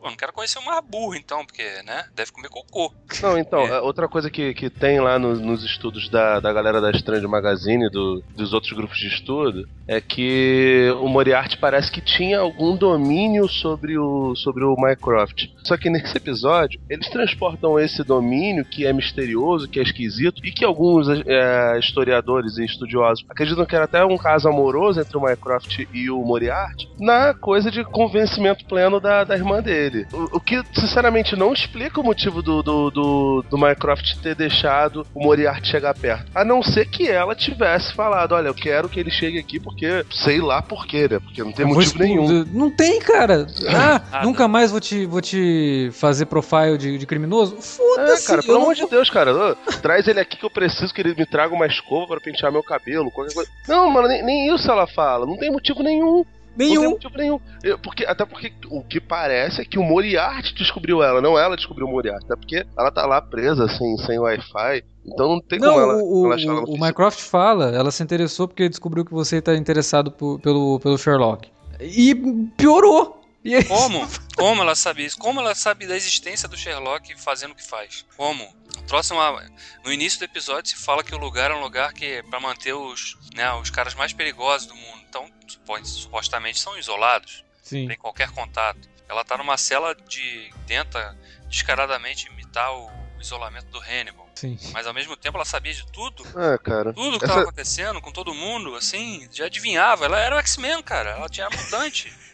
Pô, 0.00 0.08
não 0.08 0.16
quero 0.16 0.32
conhecer 0.32 0.58
o 0.58 0.64
mais 0.64 0.80
burro, 0.88 1.14
então, 1.16 1.44
porque, 1.44 1.62
né? 1.84 2.04
Deve 2.14 2.30
comer 2.32 2.48
cocô. 2.48 2.92
Não, 3.22 3.36
então, 3.36 3.60
É. 3.66 3.80
outra 3.80 4.06
coisa 4.08 4.30
que, 4.30 4.54
que 4.54 4.70
tem 4.70 5.00
lá 5.00 5.18
no- 5.18 5.34
nos 5.36 5.64
estudos 5.64 6.08
da, 6.08 6.38
da 6.40 6.52
galera 6.52 6.80
da 6.80 6.90
Strange 6.92 7.26
Magazine, 7.26 7.90
do, 7.90 8.22
dos 8.36 8.52
outros 8.52 8.72
grupos 8.72 8.98
de 8.98 9.08
estudo, 9.08 9.64
é 9.88 10.00
que 10.00 10.92
o 11.00 11.08
Moriarty 11.08 11.56
parece 11.58 11.90
que 11.90 12.00
tinha 12.02 12.38
algum 12.38 12.76
domínio 12.76 13.48
sobre 13.48 13.98
o, 13.98 14.36
sobre 14.36 14.62
o 14.62 14.76
Mycroft. 14.78 15.46
Só 15.64 15.76
que 15.78 15.88
nesse 15.90 16.14
episódio, 16.16 16.78
eles 16.90 17.08
transportam 17.08 17.78
esse 17.78 18.04
domínio 18.04 18.64
que 18.66 18.86
é 18.86 18.92
misterioso, 18.92 19.66
que 19.68 19.80
é 19.80 19.82
esquisito, 19.82 20.44
e 20.44 20.52
que 20.52 20.64
alguns 20.64 21.08
é, 21.08 21.78
historiadores 21.78 22.58
e 22.58 22.64
estudiosos 22.66 23.24
acreditam 23.30 23.64
que 23.64 23.74
era 23.74 23.86
até 23.86 24.04
um 24.04 24.18
caso 24.18 24.46
amoroso 24.48 25.00
entre 25.00 25.16
o 25.16 25.22
Mycroft 25.22 25.78
e 25.92 26.10
o 26.10 26.22
Moriarty, 26.22 26.86
na 27.00 27.32
coisa 27.34 27.70
de 27.70 27.82
convencimento 27.82 28.64
pleno 28.66 29.00
da, 29.00 29.24
da 29.24 29.34
irmã 29.34 29.62
dele. 29.62 29.87
O, 30.12 30.36
o 30.36 30.40
que, 30.40 30.62
sinceramente, 30.74 31.36
não 31.36 31.52
explica 31.52 32.00
o 32.00 32.04
motivo 32.04 32.42
do, 32.42 32.62
do, 32.62 32.90
do, 32.90 33.44
do 33.48 33.58
Mycroft 33.58 34.16
ter 34.22 34.34
deixado 34.34 35.06
o 35.14 35.22
Moriarty 35.22 35.68
chegar 35.68 35.94
perto. 35.94 36.30
A 36.34 36.44
não 36.44 36.62
ser 36.62 36.86
que 36.86 37.08
ela 37.08 37.34
tivesse 37.34 37.92
falado: 37.94 38.32
olha, 38.32 38.48
eu 38.48 38.54
quero 38.54 38.88
que 38.88 39.00
ele 39.00 39.10
chegue 39.10 39.38
aqui 39.38 39.58
porque 39.60 40.04
sei 40.10 40.40
lá 40.40 40.60
por 40.62 40.86
quê, 40.86 41.08
né? 41.10 41.18
Porque 41.20 41.42
não 41.42 41.52
tem 41.52 41.66
motivo 41.66 41.98
nenhum. 41.98 42.44
Não 42.52 42.70
tem, 42.70 43.00
cara. 43.00 43.46
Ah, 43.68 44.02
Nada. 44.10 44.22
nunca 44.24 44.46
mais 44.48 44.70
vou 44.70 44.80
te, 44.80 45.06
vou 45.06 45.20
te 45.20 45.90
fazer 45.92 46.26
profile 46.26 46.78
de, 46.78 46.98
de 46.98 47.06
criminoso? 47.06 47.56
É, 47.58 47.62
Foda-se. 47.62 48.26
cara, 48.26 48.40
eu 48.40 48.44
pelo 48.44 48.54
não 48.58 48.62
amor 48.64 48.74
de 48.74 48.86
Deus, 48.86 49.10
cara. 49.10 49.56
traz 49.82 50.06
ele 50.08 50.20
aqui 50.20 50.36
que 50.36 50.44
eu 50.44 50.50
preciso 50.50 50.92
que 50.92 51.00
ele 51.00 51.14
me 51.14 51.26
traga 51.26 51.54
uma 51.54 51.66
escova 51.66 52.06
pra 52.08 52.20
pentear 52.20 52.52
meu 52.52 52.62
cabelo, 52.62 53.10
qualquer 53.10 53.34
coisa. 53.34 53.50
Não, 53.66 53.90
mano, 53.90 54.08
nem, 54.08 54.22
nem 54.24 54.54
isso 54.54 54.70
ela 54.70 54.86
fala. 54.86 55.26
Não 55.26 55.36
tem 55.36 55.50
motivo 55.50 55.82
nenhum. 55.82 56.24
Não 56.56 56.66
Nenhum. 56.66 56.90
motivo 56.90 57.16
nenhum. 57.16 57.40
Porque, 57.82 58.04
até 58.04 58.24
porque 58.24 58.52
o 58.70 58.82
que 58.82 59.00
parece 59.00 59.60
é 59.60 59.64
que 59.64 59.78
o 59.78 59.82
Moriarty 59.84 60.54
descobriu 60.54 61.02
ela, 61.02 61.20
não 61.20 61.38
ela 61.38 61.54
descobriu 61.56 61.86
o 61.86 61.90
Moriarty. 61.90 62.24
Até 62.24 62.36
porque 62.36 62.66
ela 62.76 62.90
tá 62.90 63.06
lá 63.06 63.22
presa, 63.22 63.68
sem, 63.68 63.96
sem 63.98 64.18
Wi-Fi. 64.18 64.82
Então 65.06 65.28
não 65.28 65.40
tem 65.40 65.58
Não, 65.58 65.68
como 65.74 65.80
ela, 65.80 66.02
o, 66.02 66.26
ela 66.26 66.34
achar 66.34 66.48
ela 66.50 66.64
o. 66.66 66.78
Mycroft 66.80 67.20
fala, 67.20 67.70
ela 67.74 67.90
se 67.90 68.02
interessou 68.02 68.48
porque 68.48 68.68
descobriu 68.68 69.04
que 69.04 69.12
você 69.12 69.40
tá 69.40 69.54
interessado 69.54 70.10
po- 70.10 70.38
pelo, 70.40 70.80
pelo 70.80 70.98
Sherlock. 70.98 71.48
E 71.80 72.14
piorou. 72.56 73.20
E 73.44 73.54
aí- 73.54 73.64
Como? 73.64 74.06
Como 74.36 74.62
ela 74.62 74.74
sabe 74.74 75.04
isso? 75.04 75.16
Como 75.18 75.40
ela 75.40 75.54
sabe 75.54 75.86
da 75.86 75.96
existência 75.96 76.48
do 76.48 76.56
Sherlock 76.56 77.16
fazendo 77.20 77.52
o 77.52 77.54
que 77.54 77.62
faz? 77.66 78.04
Como? 78.16 78.42
É 78.90 79.12
uma- 79.14 79.46
No 79.84 79.92
início 79.92 80.18
do 80.18 80.24
episódio 80.24 80.70
se 80.70 80.76
fala 80.76 81.04
que 81.04 81.14
o 81.14 81.18
lugar 81.18 81.50
é 81.50 81.54
um 81.54 81.60
lugar 81.60 81.92
que 81.92 82.04
é 82.04 82.22
pra 82.22 82.40
manter 82.40 82.72
os, 82.72 83.16
né, 83.34 83.52
os 83.54 83.70
caras 83.70 83.94
mais 83.94 84.12
perigosos 84.12 84.66
do 84.66 84.74
mundo. 84.74 85.02
Então, 85.08 85.30
supo- 85.46 85.84
supostamente 85.84 86.58
são 86.58 86.76
isolados, 86.78 87.44
Sim. 87.62 87.86
tem 87.86 87.96
qualquer 87.96 88.30
contato. 88.30 88.88
Ela 89.08 89.24
tá 89.24 89.36
numa 89.38 89.56
cela 89.56 89.94
de 89.94 90.50
tenta 90.66 91.16
descaradamente 91.48 92.26
imitar 92.28 92.72
o 92.74 92.90
isolamento 93.20 93.66
do 93.66 93.78
Hannibal, 93.80 94.28
Sim. 94.34 94.58
mas 94.72 94.86
ao 94.86 94.94
mesmo 94.94 95.16
tempo 95.16 95.36
ela 95.38 95.44
sabia 95.44 95.72
de 95.74 95.86
tudo. 95.90 96.22
É, 96.38 96.58
cara. 96.58 96.92
Tudo 96.92 97.18
que 97.18 97.24
Essa- 97.24 97.34
tava 97.34 97.42
acontecendo 97.42 98.00
com 98.00 98.12
todo 98.12 98.34
mundo, 98.34 98.74
assim, 98.74 99.28
já 99.32 99.46
adivinhava. 99.46 100.04
Ela 100.06 100.18
era 100.20 100.36
o 100.36 100.38
X-Men, 100.38 100.82
cara. 100.82 101.10
Ela 101.10 101.28
tinha 101.28 101.48
mutante. 101.50 102.12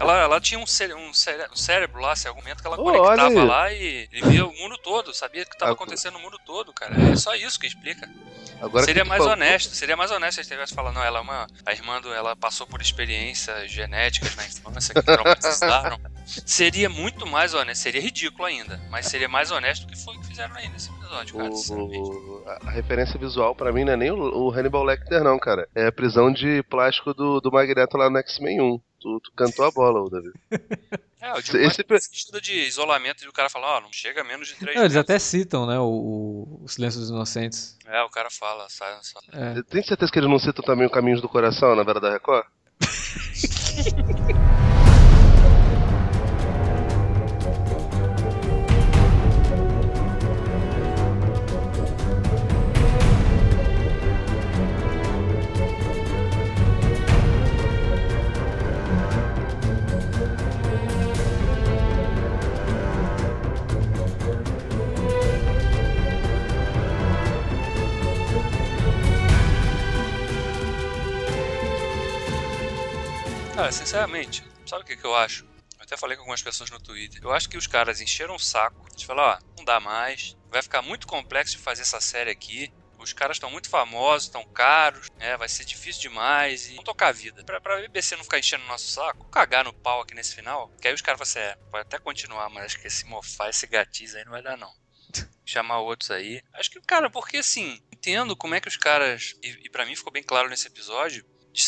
ela, 0.00 0.18
ela 0.22 0.40
tinha 0.40 0.58
um, 0.58 0.66
cére 0.66 0.94
um, 0.94 1.12
cére 1.14 1.44
um 1.52 1.56
cérebro 1.56 2.00
lá, 2.00 2.12
esse 2.12 2.26
argumento 2.26 2.60
que 2.62 2.66
ela 2.66 2.76
Oh, 2.80 2.84
conectava 2.84 3.44
lá 3.44 3.72
e, 3.72 4.08
e 4.12 4.20
via 4.22 4.44
o 4.46 4.52
mundo 4.56 4.76
todo. 4.78 5.12
Sabia 5.14 5.44
que 5.44 5.56
tava 5.56 5.70
Ah, 5.72 5.74
acontecendo 5.74 6.14
no 6.14 6.20
mundo 6.20 6.38
todo, 6.44 6.72
cara. 6.72 6.94
É 7.12 7.16
só 7.16 7.34
isso 7.34 7.58
que 7.60 7.66
explica. 7.66 8.08
Agora 8.60 8.84
seria 8.84 9.02
que 9.02 9.08
mais 9.08 9.18
falou- 9.18 9.34
honesto. 9.34 9.74
Seria 9.74 9.96
mais 9.96 10.10
honesto 10.10 10.34
se 10.36 10.40
ele 10.42 10.48
tivesse 10.50 10.74
falado, 10.74 10.94
não, 10.94 11.02
ela 11.04 11.18
é 11.18 11.22
uma. 11.22 11.46
A 11.64 11.72
irmã 11.72 12.00
do, 12.00 12.12
ela 12.12 12.34
passou 12.36 12.66
por 12.66 12.80
experiências 12.80 13.70
genéticas 13.70 14.34
na 14.36 14.44
infância 14.46 14.94
que 14.94 15.02
traumatizaram. 15.02 15.98
seria 16.46 16.88
muito 16.88 17.26
mais 17.26 17.54
honesto. 17.54 17.80
Seria 17.82 18.00
ridículo 18.00 18.44
ainda. 18.44 18.80
Mas 18.90 19.06
seria 19.06 19.28
mais 19.28 19.50
honesto 19.50 19.86
do 19.86 19.92
que 19.92 19.98
foi 20.04 20.16
o 20.16 20.20
que 20.20 20.26
fizeram 20.26 20.54
aí 20.56 20.68
nesse 20.68 20.90
episódio, 20.90 21.36
cara. 21.36 21.52
sinceramente. 21.52 21.98
O, 21.98 22.44
a- 22.46 22.58
a 22.68 22.70
referência 22.70 23.18
visual 23.18 23.54
pra 23.54 23.72
mim 23.72 23.84
não 23.84 23.92
é 23.92 23.96
nem 23.96 24.10
o, 24.10 24.16
o 24.18 24.50
Hannibal 24.50 24.84
Lecter, 24.84 25.22
não, 25.24 25.38
cara. 25.38 25.66
É 25.74 25.86
a 25.86 25.92
prisão 25.92 26.32
de 26.32 26.62
plástico 26.64 27.14
do, 27.14 27.40
do 27.40 27.50
Magneto 27.50 27.96
lá 27.96 28.10
no 28.10 28.18
X-Men 28.18 28.60
1. 28.60 28.80
Tu, 29.00 29.20
tu 29.20 29.32
cantou 29.32 29.64
a 29.64 29.70
bola, 29.70 30.00
ô, 30.02 30.08
Davi. 30.10 30.30
É, 31.22 31.32
eu 31.32 31.42
digo 31.42 31.58
Esse- 31.58 31.84
no 31.86 32.00
sentido 32.00 32.40
de 32.40 32.54
isolamento 32.66 33.22
e 33.22 33.28
o 33.28 33.32
cara 33.32 33.50
fala, 33.50 33.76
ó, 33.76 33.80
não 33.82 33.92
chega 33.92 34.22
a 34.22 34.24
menos 34.24 34.48
de 34.48 34.54
três 34.54 34.74
Não, 34.74 34.84
eles 34.84 34.96
até 34.96 35.18
citam, 35.18 35.66
né, 35.66 35.78
o, 35.78 35.82
o, 35.84 36.60
o 36.64 36.66
Silêncio 36.68 36.98
dos 36.98 37.10
Inocentes. 37.10 37.76
É, 37.84 38.02
o 38.02 38.08
cara 38.08 38.30
fala, 38.30 38.66
sai, 38.70 38.96
sai. 39.02 39.22
É. 39.58 39.62
Tem 39.64 39.82
certeza 39.82 40.10
que 40.10 40.18
eles 40.18 40.30
não 40.30 40.38
citam 40.38 40.64
também 40.64 40.86
o 40.86 40.90
Caminhos 40.90 41.20
do 41.20 41.28
Coração 41.28 41.76
na 41.76 41.82
Vera 41.82 42.00
da 42.00 42.10
Record? 42.10 42.46
sinceramente, 73.80 74.44
sabe 74.66 74.82
o 74.82 74.86
que, 74.86 74.94
que 74.94 75.06
eu 75.06 75.16
acho? 75.16 75.44
Eu 75.78 75.84
até 75.84 75.96
falei 75.96 76.14
com 76.14 76.22
algumas 76.22 76.42
pessoas 76.42 76.70
no 76.70 76.78
Twitter. 76.78 77.22
Eu 77.22 77.32
acho 77.32 77.48
que 77.48 77.56
os 77.56 77.66
caras 77.66 78.00
encheram 78.00 78.34
o 78.34 78.38
saco. 78.38 78.86
Eles 78.90 79.02
falaram, 79.02 79.42
ó, 79.42 79.56
não 79.56 79.64
dá 79.64 79.80
mais. 79.80 80.36
Vai 80.50 80.62
ficar 80.62 80.82
muito 80.82 81.06
complexo 81.06 81.56
de 81.56 81.62
fazer 81.62 81.82
essa 81.82 81.98
série 81.98 82.30
aqui. 82.30 82.70
Os 82.98 83.14
caras 83.14 83.36
estão 83.36 83.50
muito 83.50 83.70
famosos, 83.70 84.24
estão 84.24 84.44
caros, 84.44 85.08
né? 85.16 85.34
Vai 85.38 85.48
ser 85.48 85.64
difícil 85.64 86.02
demais 86.02 86.66
e 86.66 86.70
vamos 86.72 86.84
tocar 86.84 87.08
a 87.08 87.12
vida. 87.12 87.42
Pra, 87.42 87.58
pra 87.58 87.80
BBC 87.80 88.14
não 88.16 88.24
ficar 88.24 88.38
enchendo 88.38 88.64
o 88.64 88.68
nosso 88.68 88.90
saco, 88.90 89.24
cagar 89.30 89.64
no 89.64 89.72
pau 89.72 90.02
aqui 90.02 90.14
nesse 90.14 90.34
final, 90.34 90.68
que 90.78 90.86
aí 90.86 90.92
os 90.92 91.00
caras 91.00 91.18
falam 91.18 91.46
assim, 91.46 91.58
é, 91.58 91.70
pode 91.70 91.80
até 91.80 91.98
continuar, 91.98 92.50
mas 92.50 92.66
acho 92.66 92.80
que 92.80 92.86
esse 92.86 93.06
mofar, 93.06 93.48
esse 93.48 93.66
gatiz 93.66 94.14
aí 94.14 94.24
não 94.26 94.32
vai 94.32 94.42
dar 94.42 94.58
não. 94.58 94.70
Chamar 95.46 95.80
outros 95.80 96.10
aí. 96.10 96.42
Acho 96.52 96.70
que, 96.70 96.80
cara, 96.82 97.08
porque 97.08 97.38
assim, 97.38 97.82
entendo 97.90 98.36
como 98.36 98.54
é 98.54 98.60
que 98.60 98.68
os 98.68 98.76
caras, 98.76 99.34
e, 99.42 99.48
e 99.64 99.70
para 99.70 99.86
mim 99.86 99.96
ficou 99.96 100.12
bem 100.12 100.22
claro 100.22 100.50
nesse 100.50 100.66
episódio, 100.66 101.24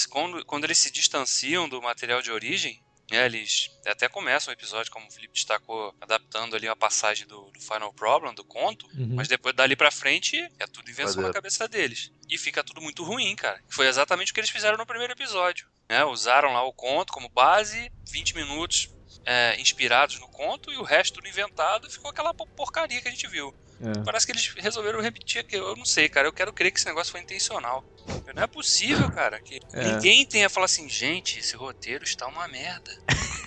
quando, 0.09 0.45
quando 0.45 0.65
eles 0.65 0.79
se 0.79 0.91
distanciam 0.91 1.69
do 1.69 1.81
material 1.83 2.21
de 2.23 2.31
origem, 2.31 2.83
né, 3.11 3.27
eles 3.27 3.69
até 3.87 4.09
começam 4.09 4.51
o 4.51 4.55
episódio, 4.55 4.91
como 4.91 5.07
o 5.07 5.11
Felipe 5.11 5.35
destacou, 5.35 5.95
adaptando 6.01 6.57
ali 6.57 6.67
uma 6.69 6.77
passagem 6.77 7.27
do, 7.27 7.51
do 7.51 7.61
Final 7.61 7.93
Problem, 7.93 8.35
do 8.35 8.45
conto, 8.45 8.87
Uhum. 8.95 9.15
mas 9.17 9.29
depois 9.29 9.55
dali 9.55 9.77
pra 9.77 9.91
frente 9.91 10.37
é 10.59 10.67
tudo 10.67 10.91
invenção 10.91 11.21
na 11.23 11.33
cabeça 11.33 11.69
deles. 11.69 12.11
E 12.29 12.39
fica 12.39 12.65
tudo 12.65 12.81
muito 12.81 13.03
ruim, 13.05 13.35
cara. 13.37 13.61
Foi 13.69 13.87
exatamente 13.87 14.31
o 14.31 14.35
que 14.35 14.41
eles 14.41 14.51
fizeram 14.51 14.79
no 14.79 14.87
primeiro 14.87 15.13
episódio. 15.13 15.67
né? 15.91 16.05
Usaram 16.07 16.53
lá 16.55 16.63
o 16.65 16.73
conto 16.73 17.13
como 17.13 17.29
base, 17.29 17.93
20 18.11 18.35
minutos 18.35 18.89
é, 19.27 19.61
inspirados 19.61 20.19
no 20.19 20.29
conto 20.29 20.73
e 20.73 20.77
o 20.79 20.83
resto 20.83 21.15
tudo 21.17 21.29
inventado 21.29 21.87
e 21.87 21.91
ficou 21.93 22.11
aquela 22.11 22.33
po- 22.33 22.47
porcaria 22.57 23.01
que 23.03 23.09
a 23.09 23.11
gente 23.11 23.29
viu. 23.29 23.55
É. 23.85 24.05
Parece 24.05 24.25
que 24.27 24.33
eles 24.33 24.47
resolveram 24.59 25.01
repetir 25.01 25.41
aquilo. 25.41 25.67
Eu 25.69 25.77
não 25.77 25.85
sei, 25.85 26.09
cara. 26.09 26.29
Eu 26.29 26.33
quero 26.33 26.53
crer 26.53 26.71
que 26.71 26.79
esse 26.79 26.87
negócio 26.87 27.11
foi 27.11 27.21
intencional. 27.21 27.85
Não 28.35 28.43
é 28.43 28.47
possível, 28.47 29.11
cara, 29.11 29.41
que 29.41 29.61
É. 29.73 29.93
ninguém 29.93 30.25
tenha 30.27 30.49
falado 30.49 30.67
assim, 30.71 30.89
gente, 30.89 31.39
esse 31.41 31.57
roteiro 31.57 32.05
está 32.05 32.27
uma 32.27 32.47
merda. 32.49 32.91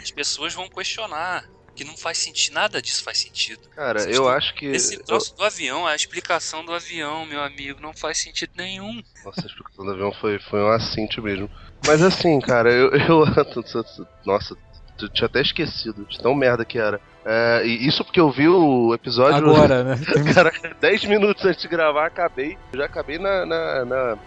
As 0.02 0.12
pessoas 0.12 0.54
vão 0.54 0.68
questionar. 0.70 1.50
Que 1.76 1.84
não 1.84 1.98
faz 1.98 2.20
sentido, 2.20 2.54
nada 2.54 2.82
disso 2.82 3.04
faz 3.04 3.18
sentido. 3.18 3.68
Cara, 3.76 4.00
Vocês 4.00 4.16
eu 4.16 4.22
estão- 4.24 4.38
acho 4.38 4.56
que. 4.56 4.66
Esse 4.68 4.96
eu- 4.96 5.04
troço 5.04 5.36
do 5.36 5.44
avião, 5.44 5.86
a 5.86 5.94
explicação 5.94 6.64
do 6.64 6.74
avião, 6.74 7.26
meu 7.26 7.42
amigo, 7.44 7.82
não 7.82 7.92
faz 7.94 8.18
sentido 8.18 8.54
nenhum. 8.56 9.04
Nossa, 9.26 9.42
a 9.42 9.46
explicação 9.46 9.84
do 9.84 9.92
avião 9.92 10.14
foi, 10.14 10.40
foi 10.40 10.62
um 10.62 10.70
assinte 10.70 11.20
mesmo. 11.20 11.52
Mas 11.86 12.02
assim, 12.02 12.40
cara, 12.40 12.72
eu. 12.72 12.92
eu 12.92 13.26
nossa, 14.26 14.56
tu 14.98 15.10
tinha 15.10 15.26
até 15.28 15.42
esquecido 15.42 16.06
de 16.06 16.20
tão 16.20 16.34
merda 16.36 16.64
que 16.66 16.78
era. 16.78 17.00
É, 17.26 17.64
e 17.66 17.88
isso 17.88 18.04
porque 18.04 18.20
eu 18.20 18.30
vi 18.30 18.48
o 18.48 18.94
episódio. 18.94 19.38
Agora, 19.50 19.84
né? 19.86 19.96
Cara, 20.34 20.52
10 20.80 21.06
minutos 21.06 21.44
antes 21.46 21.62
de 21.62 21.68
gravar, 21.68 22.06
acabei. 22.08 22.58
Eu 22.74 22.80
já 22.80 22.86
acabei 22.86 23.18
na. 23.18 23.46
na- 23.46 23.86
na- 23.86 24.16
na- 24.16 24.18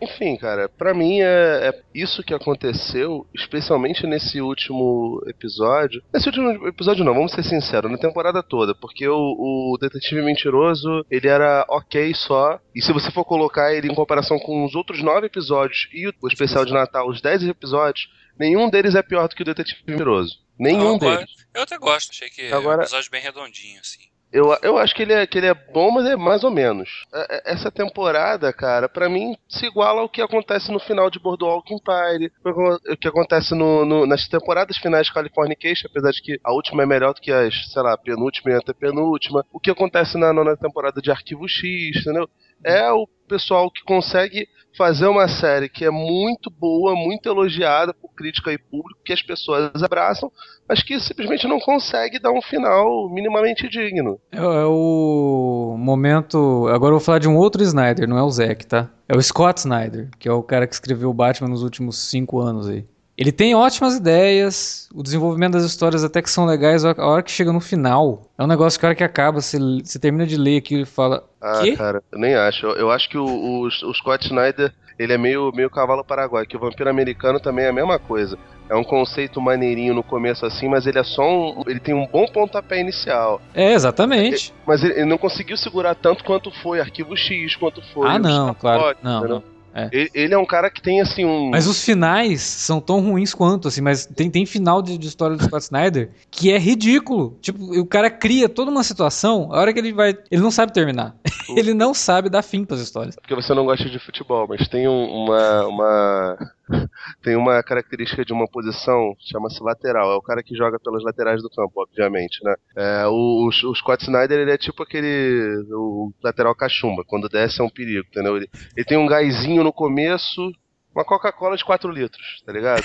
enfim, 0.00 0.34
cara, 0.38 0.66
pra 0.66 0.94
mim 0.94 1.20
é, 1.20 1.68
é 1.68 1.80
isso 1.94 2.22
que 2.22 2.32
aconteceu, 2.32 3.26
especialmente 3.34 4.06
nesse 4.06 4.40
último 4.40 5.22
episódio. 5.26 6.02
Nesse 6.10 6.26
último 6.28 6.66
episódio, 6.68 7.04
não, 7.04 7.12
vamos 7.12 7.32
ser 7.32 7.42
sinceros, 7.42 7.90
na 7.90 7.98
temporada 7.98 8.42
toda, 8.42 8.74
porque 8.74 9.06
o, 9.06 9.14
o 9.14 9.76
Detetive 9.78 10.22
Mentiroso 10.22 11.04
ele 11.10 11.28
era 11.28 11.66
ok 11.68 12.14
só. 12.14 12.58
E 12.74 12.80
se 12.80 12.94
você 12.94 13.10
for 13.10 13.26
colocar 13.26 13.74
ele 13.74 13.88
em 13.88 13.94
comparação 13.94 14.38
com 14.38 14.64
os 14.64 14.74
outros 14.74 15.02
nove 15.02 15.26
episódios 15.26 15.86
e 15.92 16.08
o, 16.08 16.14
o 16.22 16.28
especial 16.28 16.64
de 16.64 16.72
Natal, 16.72 17.06
os 17.06 17.20
10 17.20 17.46
episódios, 17.48 18.08
nenhum 18.38 18.68
deles 18.70 18.94
é 18.94 19.02
pior 19.02 19.28
do 19.28 19.34
que 19.34 19.42
o 19.42 19.44
Detetive 19.44 19.82
Mentiroso. 19.86 20.36
Nenhum 20.58 20.92
eu, 20.92 20.98
deles. 20.98 21.30
eu 21.54 21.62
até 21.62 21.76
gosto, 21.78 22.10
achei 22.10 22.28
que 22.30 22.42
é 22.42 22.54
um 22.54 22.58
Agora- 22.58 22.82
episódio 22.82 23.10
bem 23.10 23.20
redondinho, 23.22 23.80
assim. 23.80 24.12
Eu, 24.32 24.56
eu 24.62 24.78
acho 24.78 24.94
que 24.94 25.02
ele, 25.02 25.12
é, 25.12 25.26
que 25.26 25.36
ele 25.36 25.46
é 25.46 25.52
bom, 25.52 25.90
mas 25.90 26.06
é 26.06 26.16
mais 26.16 26.42
ou 26.42 26.50
menos. 26.50 26.88
É, 27.12 27.50
é, 27.50 27.52
essa 27.52 27.70
temporada, 27.70 28.50
cara, 28.50 28.88
para 28.88 29.06
mim 29.06 29.36
se 29.46 29.66
iguala 29.66 30.00
ao 30.00 30.08
que 30.08 30.22
acontece 30.22 30.72
no 30.72 30.80
final 30.80 31.10
de 31.10 31.18
Boardwalk 31.18 31.70
Empire, 31.70 32.32
o 32.42 32.96
que 32.96 33.08
acontece 33.08 33.54
no, 33.54 33.84
no, 33.84 34.06
nas 34.06 34.26
temporadas 34.26 34.78
finais 34.78 35.06
de 35.06 35.12
Californication, 35.12 35.86
apesar 35.90 36.12
de 36.12 36.22
que 36.22 36.40
a 36.42 36.50
última 36.50 36.82
é 36.82 36.86
melhor 36.86 37.12
do 37.12 37.20
que 37.20 37.30
as, 37.30 37.54
sei 37.70 37.82
lá, 37.82 37.94
penúltima 37.98 38.52
e 38.52 38.54
antepenúltima. 38.54 39.44
O 39.52 39.60
que 39.60 39.70
acontece 39.70 40.16
na 40.16 40.32
nona 40.32 40.56
temporada 40.56 41.02
de 41.02 41.10
Arquivo 41.10 41.46
X, 41.46 41.98
entendeu? 42.00 42.26
É 42.64 42.90
o 42.90 43.06
pessoal 43.28 43.70
que 43.70 43.82
consegue 43.82 44.48
fazer 44.78 45.08
uma 45.08 45.28
série 45.28 45.68
que 45.68 45.84
é 45.84 45.90
muito 45.90 46.48
boa, 46.50 46.96
muito 46.96 47.28
elogiada 47.28 47.92
por 47.92 48.11
crítica 48.22 48.52
e 48.52 48.58
público, 48.58 49.00
que 49.04 49.12
as 49.12 49.20
pessoas 49.20 49.82
abraçam, 49.82 50.30
mas 50.68 50.82
que 50.82 50.98
simplesmente 51.00 51.46
não 51.48 51.58
consegue 51.58 52.20
dar 52.20 52.30
um 52.30 52.40
final 52.40 53.10
minimamente 53.10 53.68
digno. 53.68 54.18
É, 54.30 54.38
é 54.38 54.64
o 54.66 55.76
momento. 55.76 56.68
Agora 56.68 56.94
eu 56.94 56.98
vou 56.98 57.04
falar 57.04 57.18
de 57.18 57.28
um 57.28 57.36
outro 57.36 57.62
Snyder, 57.62 58.08
não 58.08 58.16
é 58.16 58.22
o 58.22 58.30
Zack, 58.30 58.66
tá? 58.66 58.88
É 59.08 59.16
o 59.16 59.22
Scott 59.22 59.60
Snyder, 59.60 60.08
que 60.18 60.28
é 60.28 60.32
o 60.32 60.42
cara 60.42 60.66
que 60.66 60.74
escreveu 60.74 61.10
o 61.10 61.14
Batman 61.14 61.48
nos 61.48 61.62
últimos 61.62 61.98
cinco 61.98 62.40
anos 62.40 62.68
aí. 62.68 62.84
Ele 63.16 63.30
tem 63.30 63.54
ótimas 63.54 63.94
ideias, 63.94 64.88
o 64.94 65.02
desenvolvimento 65.02 65.52
das 65.52 65.64
histórias 65.64 66.02
até 66.02 66.22
que 66.22 66.30
são 66.30 66.46
legais, 66.46 66.82
a 66.84 66.94
hora 67.06 67.22
que 67.22 67.30
chega 67.30 67.52
no 67.52 67.60
final, 67.60 68.30
é 68.38 68.42
um 68.42 68.46
negócio 68.46 68.80
que 68.80 68.86
a 68.86 68.88
hora 68.88 68.96
que 68.96 69.04
acaba, 69.04 69.40
você, 69.40 69.58
você 69.58 69.98
termina 69.98 70.26
de 70.26 70.36
ler 70.36 70.56
aquilo 70.56 70.82
e 70.82 70.86
fala. 70.86 71.22
Ah, 71.40 71.60
Quê? 71.62 71.76
cara, 71.76 72.02
eu 72.10 72.18
nem 72.18 72.34
acho. 72.34 72.64
Eu, 72.64 72.72
eu 72.72 72.90
acho 72.90 73.10
que 73.10 73.18
o, 73.18 73.26
o, 73.26 73.66
o, 73.66 73.94
Scott 73.94 74.26
Snyder, 74.26 74.72
ele 74.98 75.12
é 75.12 75.18
meio, 75.18 75.52
meio 75.54 75.70
cavalo 75.70 76.04
paraguai, 76.04 76.46
que 76.46 76.56
o 76.56 76.60
vampiro 76.60 76.90
americano 76.90 77.40
também 77.40 77.64
é 77.64 77.68
a 77.68 77.72
mesma 77.72 77.98
coisa. 77.98 78.38
É 78.68 78.74
um 78.74 78.84
conceito 78.84 79.40
maneirinho 79.40 79.92
no 79.92 80.02
começo 80.02 80.46
assim, 80.46 80.68
mas 80.68 80.86
ele 80.86 80.98
é 80.98 81.04
só 81.04 81.22
um. 81.22 81.62
Ele 81.66 81.80
tem 81.80 81.94
um 81.94 82.06
bom 82.06 82.26
pontapé 82.26 82.80
inicial. 82.80 83.40
É, 83.54 83.72
exatamente. 83.72 84.50
Ele, 84.50 84.60
mas 84.66 84.82
ele, 84.82 84.94
ele, 84.94 85.04
não 85.04 85.18
conseguiu 85.18 85.56
segurar 85.56 85.94
tanto 85.94 86.24
quanto 86.24 86.50
foi 86.62 86.80
Arquivo 86.80 87.14
X, 87.16 87.54
quanto 87.56 87.82
foi. 87.92 88.08
Ah, 88.08 88.18
não, 88.18 88.54
claro. 88.54 88.96
Não, 89.02 89.28
não. 89.28 89.51
É. 89.74 89.88
Ele, 89.92 90.10
ele, 90.14 90.34
é 90.34 90.38
um 90.38 90.44
cara 90.44 90.70
que 90.70 90.82
tem 90.82 91.00
assim 91.00 91.24
um. 91.24 91.50
Mas 91.50 91.66
os 91.66 91.84
finais 91.84 92.40
são 92.42 92.80
tão 92.80 93.00
ruins 93.00 93.34
quanto, 93.34 93.68
assim, 93.68 93.80
mas 93.80 94.06
tem, 94.06 94.30
tem 94.30 94.44
final 94.44 94.82
de, 94.82 94.98
de 94.98 95.06
história 95.06 95.36
do 95.36 95.42
Scott 95.42 95.64
Snyder 95.64 96.10
que 96.30 96.52
é 96.52 96.58
ridículo. 96.58 97.36
Tipo, 97.40 97.80
o 97.80 97.86
cara 97.86 98.10
cria 98.10 98.48
toda 98.48 98.70
uma 98.70 98.82
situação, 98.82 99.48
a 99.50 99.58
hora 99.58 99.72
que 99.72 99.78
ele 99.78 99.92
vai. 99.92 100.16
Ele 100.30 100.42
não 100.42 100.50
sabe 100.50 100.72
terminar. 100.72 101.14
ele 101.56 101.74
não 101.74 101.94
sabe 101.94 102.28
dar 102.28 102.42
fim 102.42 102.64
pras 102.64 102.80
histórias. 102.80 103.16
Porque 103.16 103.34
você 103.34 103.54
não 103.54 103.64
gosta 103.64 103.88
de 103.88 103.98
futebol, 103.98 104.46
mas 104.48 104.68
tem 104.68 104.86
um, 104.88 105.24
uma. 105.24 105.66
uma 105.66 106.38
tem 107.22 107.36
uma 107.36 107.62
característica 107.62 108.24
de 108.24 108.32
uma 108.32 108.48
posição, 108.48 109.14
chama-se 109.20 109.62
lateral. 109.62 110.12
É 110.12 110.16
o 110.16 110.22
cara 110.22 110.42
que 110.42 110.54
joga 110.54 110.78
pelas 110.78 111.02
laterais 111.02 111.42
do 111.42 111.50
campo, 111.50 111.82
obviamente, 111.82 112.42
né? 112.44 112.54
É, 112.76 113.06
o, 113.06 113.48
o, 113.48 113.74
Scott 113.74 114.02
Snyder, 114.04 114.38
ele 114.38 114.52
é 114.52 114.58
tipo 114.58 114.82
aquele 114.82 115.64
o 115.70 116.12
lateral 116.22 116.54
cachumba. 116.54 117.04
Quando 117.06 117.28
desce 117.28 117.60
é 117.60 117.64
um 117.64 117.70
perigo, 117.70 118.06
entendeu? 118.08 118.36
Ele, 118.36 118.48
ele 118.76 118.86
tem 118.86 118.98
um 118.98 119.06
gásinho 119.06 119.62
no 119.62 119.72
começo, 119.72 120.52
uma 120.94 121.04
Coca-Cola 121.04 121.56
de 121.56 121.64
4 121.64 121.90
litros, 121.90 122.42
tá 122.44 122.52
ligado? 122.52 122.84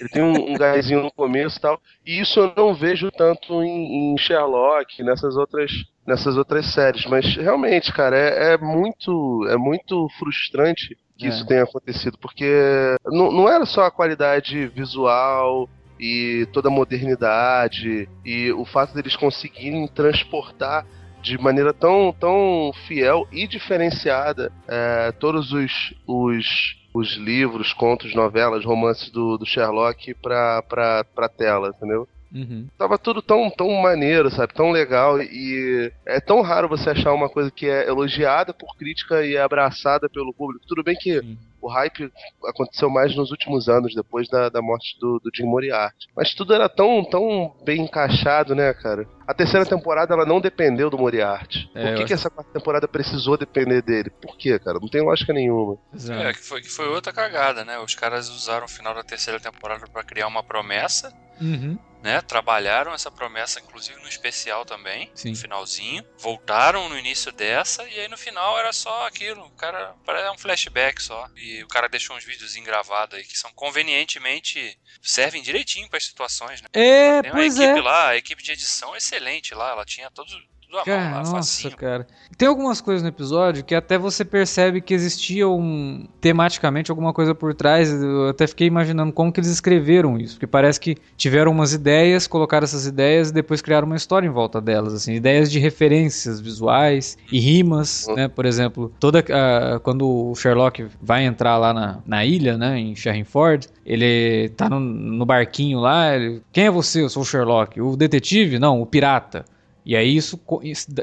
Ele 0.00 0.08
tem 0.08 0.22
um, 0.22 0.52
um 0.52 0.54
gásinho 0.54 1.02
no 1.02 1.10
começo 1.10 1.58
e 1.58 1.60
tal. 1.60 1.80
E 2.06 2.20
isso 2.20 2.38
eu 2.38 2.52
não 2.56 2.74
vejo 2.74 3.10
tanto 3.10 3.62
em, 3.62 4.14
em 4.14 4.18
Sherlock, 4.18 5.02
nessas 5.02 5.36
outras 5.36 5.70
nessas 6.06 6.38
outras 6.38 6.72
séries, 6.72 7.04
mas 7.04 7.36
realmente, 7.36 7.92
cara, 7.92 8.16
é, 8.16 8.54
é 8.54 8.56
muito 8.56 9.46
é 9.50 9.58
muito 9.58 10.08
frustrante 10.18 10.96
que 11.18 11.26
é. 11.26 11.28
isso 11.28 11.44
tenha 11.46 11.64
acontecido, 11.64 12.16
porque 12.16 12.96
não, 13.06 13.32
não 13.32 13.48
era 13.48 13.66
só 13.66 13.84
a 13.84 13.90
qualidade 13.90 14.68
visual 14.68 15.68
e 15.98 16.46
toda 16.52 16.68
a 16.68 16.70
modernidade 16.70 18.08
e 18.24 18.52
o 18.52 18.64
fato 18.64 18.94
deles 18.94 19.16
conseguirem 19.16 19.86
transportar 19.88 20.86
de 21.20 21.36
maneira 21.36 21.74
tão, 21.74 22.14
tão 22.18 22.70
fiel 22.86 23.26
e 23.32 23.48
diferenciada 23.48 24.52
é, 24.68 25.10
todos 25.18 25.52
os, 25.52 25.92
os, 26.06 26.76
os 26.94 27.16
livros, 27.16 27.72
contos, 27.72 28.14
novelas, 28.14 28.64
romances 28.64 29.10
do, 29.10 29.36
do 29.36 29.44
Sherlock 29.44 30.14
pra, 30.14 30.62
pra 30.62 31.28
tela, 31.28 31.74
entendeu? 31.76 32.08
Uhum. 32.32 32.68
Tava 32.76 32.98
tudo 32.98 33.22
tão, 33.22 33.50
tão 33.50 33.70
maneiro, 33.80 34.30
sabe? 34.30 34.52
Tão 34.52 34.70
legal. 34.70 35.20
E 35.20 35.92
é 36.06 36.20
tão 36.20 36.40
raro 36.42 36.68
você 36.68 36.90
achar 36.90 37.12
uma 37.12 37.28
coisa 37.28 37.50
que 37.50 37.66
é 37.66 37.88
elogiada 37.88 38.52
por 38.52 38.76
crítica 38.76 39.24
e 39.24 39.34
é 39.34 39.40
abraçada 39.40 40.08
pelo 40.08 40.32
público. 40.32 40.66
Tudo 40.66 40.82
bem 40.82 40.94
que 40.94 41.18
uhum. 41.18 41.36
o 41.60 41.68
hype 41.68 42.12
aconteceu 42.44 42.90
mais 42.90 43.16
nos 43.16 43.30
últimos 43.30 43.68
anos, 43.68 43.94
depois 43.94 44.28
da, 44.28 44.48
da 44.48 44.60
morte 44.60 44.98
do, 45.00 45.18
do 45.18 45.30
Jim 45.34 45.44
Moriarty. 45.44 46.08
Mas 46.14 46.34
tudo 46.34 46.52
era 46.52 46.68
tão, 46.68 47.02
tão 47.04 47.54
bem 47.64 47.82
encaixado, 47.82 48.54
né, 48.54 48.72
cara? 48.74 49.06
A 49.26 49.34
terceira 49.34 49.64
temporada 49.64 50.14
ela 50.14 50.24
não 50.24 50.40
dependeu 50.40 50.90
do 50.90 50.98
Moriarty. 50.98 51.70
É, 51.74 51.88
Por 51.88 51.98
que, 51.98 52.04
que 52.06 52.12
essa 52.14 52.30
quarta 52.30 52.52
temporada 52.52 52.88
precisou 52.88 53.36
depender 53.36 53.82
dele? 53.82 54.10
Por 54.10 54.36
quê, 54.36 54.58
cara? 54.58 54.78
Não 54.80 54.88
tem 54.88 55.02
lógica 55.02 55.32
nenhuma. 55.32 55.76
É, 56.08 56.32
que 56.32 56.40
foi, 56.40 56.60
que 56.60 56.70
foi 56.70 56.88
outra 56.88 57.12
cagada, 57.12 57.64
né? 57.64 57.78
Os 57.78 57.94
caras 57.94 58.28
usaram 58.30 58.66
o 58.66 58.68
final 58.68 58.94
da 58.94 59.02
terceira 59.02 59.38
temporada 59.40 59.86
para 59.86 60.04
criar 60.04 60.26
uma 60.26 60.42
promessa. 60.42 61.12
Uhum 61.40 61.78
né? 62.02 62.20
Trabalharam 62.20 62.92
essa 62.92 63.10
promessa, 63.10 63.60
inclusive 63.60 64.00
no 64.00 64.08
especial 64.08 64.64
também, 64.64 65.10
Sim. 65.14 65.30
no 65.30 65.36
finalzinho. 65.36 66.04
Voltaram 66.18 66.88
no 66.88 66.98
início 66.98 67.32
dessa, 67.32 67.82
e 67.88 68.00
aí 68.00 68.08
no 68.08 68.16
final 68.16 68.58
era 68.58 68.72
só 68.72 69.06
aquilo. 69.06 69.44
O 69.44 69.50
cara 69.56 69.94
parece 70.04 70.30
um 70.30 70.38
flashback 70.38 71.02
só. 71.02 71.28
E 71.36 71.62
o 71.62 71.68
cara 71.68 71.88
deixou 71.88 72.16
uns 72.16 72.24
vídeos 72.24 72.54
gravados 72.58 73.18
aí 73.18 73.24
que 73.24 73.38
são 73.38 73.52
convenientemente. 73.52 74.78
servem 75.02 75.42
direitinho 75.42 75.88
para 75.88 75.98
as 75.98 76.04
situações, 76.04 76.60
né? 76.60 76.68
É, 76.72 77.22
Tem 77.22 77.30
uma 77.30 77.44
equipe 77.44 77.62
é. 77.62 77.80
lá, 77.80 78.08
a 78.08 78.16
equipe 78.16 78.42
de 78.42 78.52
edição 78.52 78.94
é 78.94 78.98
excelente 78.98 79.54
lá, 79.54 79.70
ela 79.70 79.84
tinha 79.84 80.10
todos 80.10 80.34
tudo 80.68 80.80
à 80.80 80.84
cara, 80.84 81.02
mão 81.04 81.12
lá, 81.12 81.18
nossa, 81.18 81.34
facinho. 81.36 81.76
cara. 81.76 82.06
Tem 82.36 82.46
algumas 82.46 82.80
coisas 82.80 83.02
no 83.02 83.08
episódio 83.08 83.64
que 83.64 83.74
até 83.74 83.96
você 83.96 84.24
percebe 84.24 84.80
que 84.80 84.92
existia 84.92 85.48
um 85.48 86.06
tematicamente 86.20 86.90
alguma 86.90 87.12
coisa 87.12 87.34
por 87.34 87.54
trás. 87.54 87.90
Eu 87.90 88.28
até 88.28 88.46
fiquei 88.46 88.66
imaginando 88.66 89.12
como 89.12 89.32
que 89.32 89.40
eles 89.40 89.50
escreveram 89.50 90.18
isso, 90.18 90.34
porque 90.34 90.46
parece 90.46 90.78
que 90.78 90.96
tiveram 91.16 91.50
umas 91.52 91.72
ideias, 91.72 92.26
colocaram 92.26 92.64
essas 92.64 92.86
ideias 92.86 93.30
e 93.30 93.32
depois 93.32 93.62
criaram 93.62 93.86
uma 93.86 93.96
história 93.96 94.26
em 94.26 94.30
volta 94.30 94.60
delas, 94.60 94.92
assim, 94.92 95.14
ideias 95.14 95.50
de 95.50 95.58
referências 95.58 96.40
visuais 96.40 97.16
e 97.32 97.38
rimas, 97.40 98.06
Uhum. 98.06 98.14
né? 98.16 98.28
Por 98.28 98.44
exemplo, 98.44 98.92
toda 99.00 99.20
a- 99.20 99.80
quando 99.80 100.06
o 100.30 100.34
Sherlock 100.34 100.86
vai 101.00 101.24
entrar 101.24 101.56
lá 101.56 101.72
na, 101.72 101.98
na 102.06 102.24
ilha, 102.24 102.56
né, 102.58 102.78
em 102.78 102.94
Ford, 103.24 103.64
ele 103.86 104.50
tá 104.50 104.68
no, 104.68 104.78
no 104.78 105.24
barquinho 105.24 105.78
lá, 105.80 106.14
ele, 106.14 106.42
quem 106.52 106.66
é 106.66 106.70
você? 106.70 107.02
Eu 107.02 107.08
sou 107.08 107.22
o 107.22 107.26
Sherlock. 107.26 107.80
O 107.80 107.96
detetive? 107.96 108.58
Não, 108.58 108.82
o 108.82 108.86
pirata. 108.86 109.44
E 109.84 109.96
aí 109.96 110.16
isso 110.16 110.40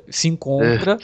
se 0.10 0.28
encontra 0.28 0.98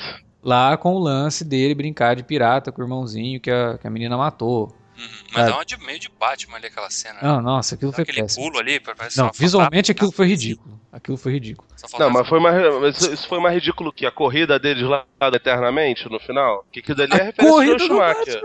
lá 0.44 0.76
com 0.78 0.94
o 0.94 1.00
lance 1.00 1.44
dele 1.44 1.76
brincar 1.76 2.16
de 2.16 2.24
pirata 2.24 2.72
com 2.72 2.82
o 2.82 2.86
irmãozinho 2.86 3.40
que 3.40 3.52
a, 3.52 3.78
que 3.78 3.88
a 3.88 3.90
menina 3.90 4.18
matou. 4.18 4.74
Uhum. 5.02 5.08
Mas 5.34 5.46
dá 5.48 5.54
uma 5.56 5.66
de 5.66 5.78
meio 5.78 6.00
de 6.00 6.10
Batman 6.10 6.58
ali 6.58 6.68
aquela 6.68 6.90
cena. 6.90 7.16
né? 7.16 7.20
Não, 7.24 7.42
nossa, 7.42 7.76
aquilo 7.76 7.92
Dá 7.92 7.96
foi 7.96 8.04
aquele 8.04 8.22
péssimo. 8.22 8.46
pulo 8.46 8.60
ali, 8.60 8.80
parece 8.80 9.18
Não, 9.18 9.32
visualmente 9.34 9.88
fantasma. 9.88 9.92
aquilo 9.94 10.12
foi 10.12 10.28
ridículo. 10.28 10.82
Aquilo 10.92 11.18
foi 11.18 11.32
ridículo. 11.32 11.68
Não, 11.98 12.10
mas 12.10 12.28
foi 12.28 12.40
mais. 12.42 12.96
Isso- 12.98 13.14
isso 13.14 13.28
foi 13.28 13.40
mais 13.40 13.56
ridículo 13.56 13.94
que 13.94 14.06
a 14.06 14.12
corrida 14.12 14.60
deles 14.60 14.84
lá 14.84 15.06
eternamente 15.34 16.08
no 16.10 16.20
final. 16.20 16.66
Que 16.72 16.80
aquilo 16.82 16.98
dali 16.98 17.14
é 17.14 17.16
A 17.16 17.24
referência 17.26 17.54
corrida 17.56 17.72
ao 17.74 17.78
do 17.78 17.86
Schumacher. 17.86 18.42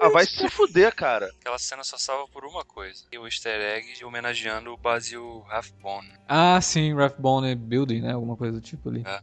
Ah, 0.00 0.08
vai 0.08 0.24
se 0.24 0.48
fuder, 0.48 0.94
cara. 0.94 1.28
Aquela 1.40 1.58
cena 1.58 1.82
só 1.82 1.98
salva 1.98 2.28
por 2.28 2.44
uma 2.44 2.64
coisa. 2.64 3.04
E 3.10 3.18
o 3.18 3.26
easter 3.26 3.60
egg 3.60 4.04
homenageando 4.04 4.72
o 4.72 4.76
Basil 4.76 5.40
Rathbone. 5.48 6.08
Ah, 6.28 6.60
sim, 6.60 6.94
Rathbone 6.94 7.54
Building, 7.56 8.00
né? 8.02 8.12
Alguma 8.12 8.36
coisa 8.36 8.52
do 8.54 8.60
tipo 8.60 8.88
ali. 8.88 9.02
É 9.04 9.20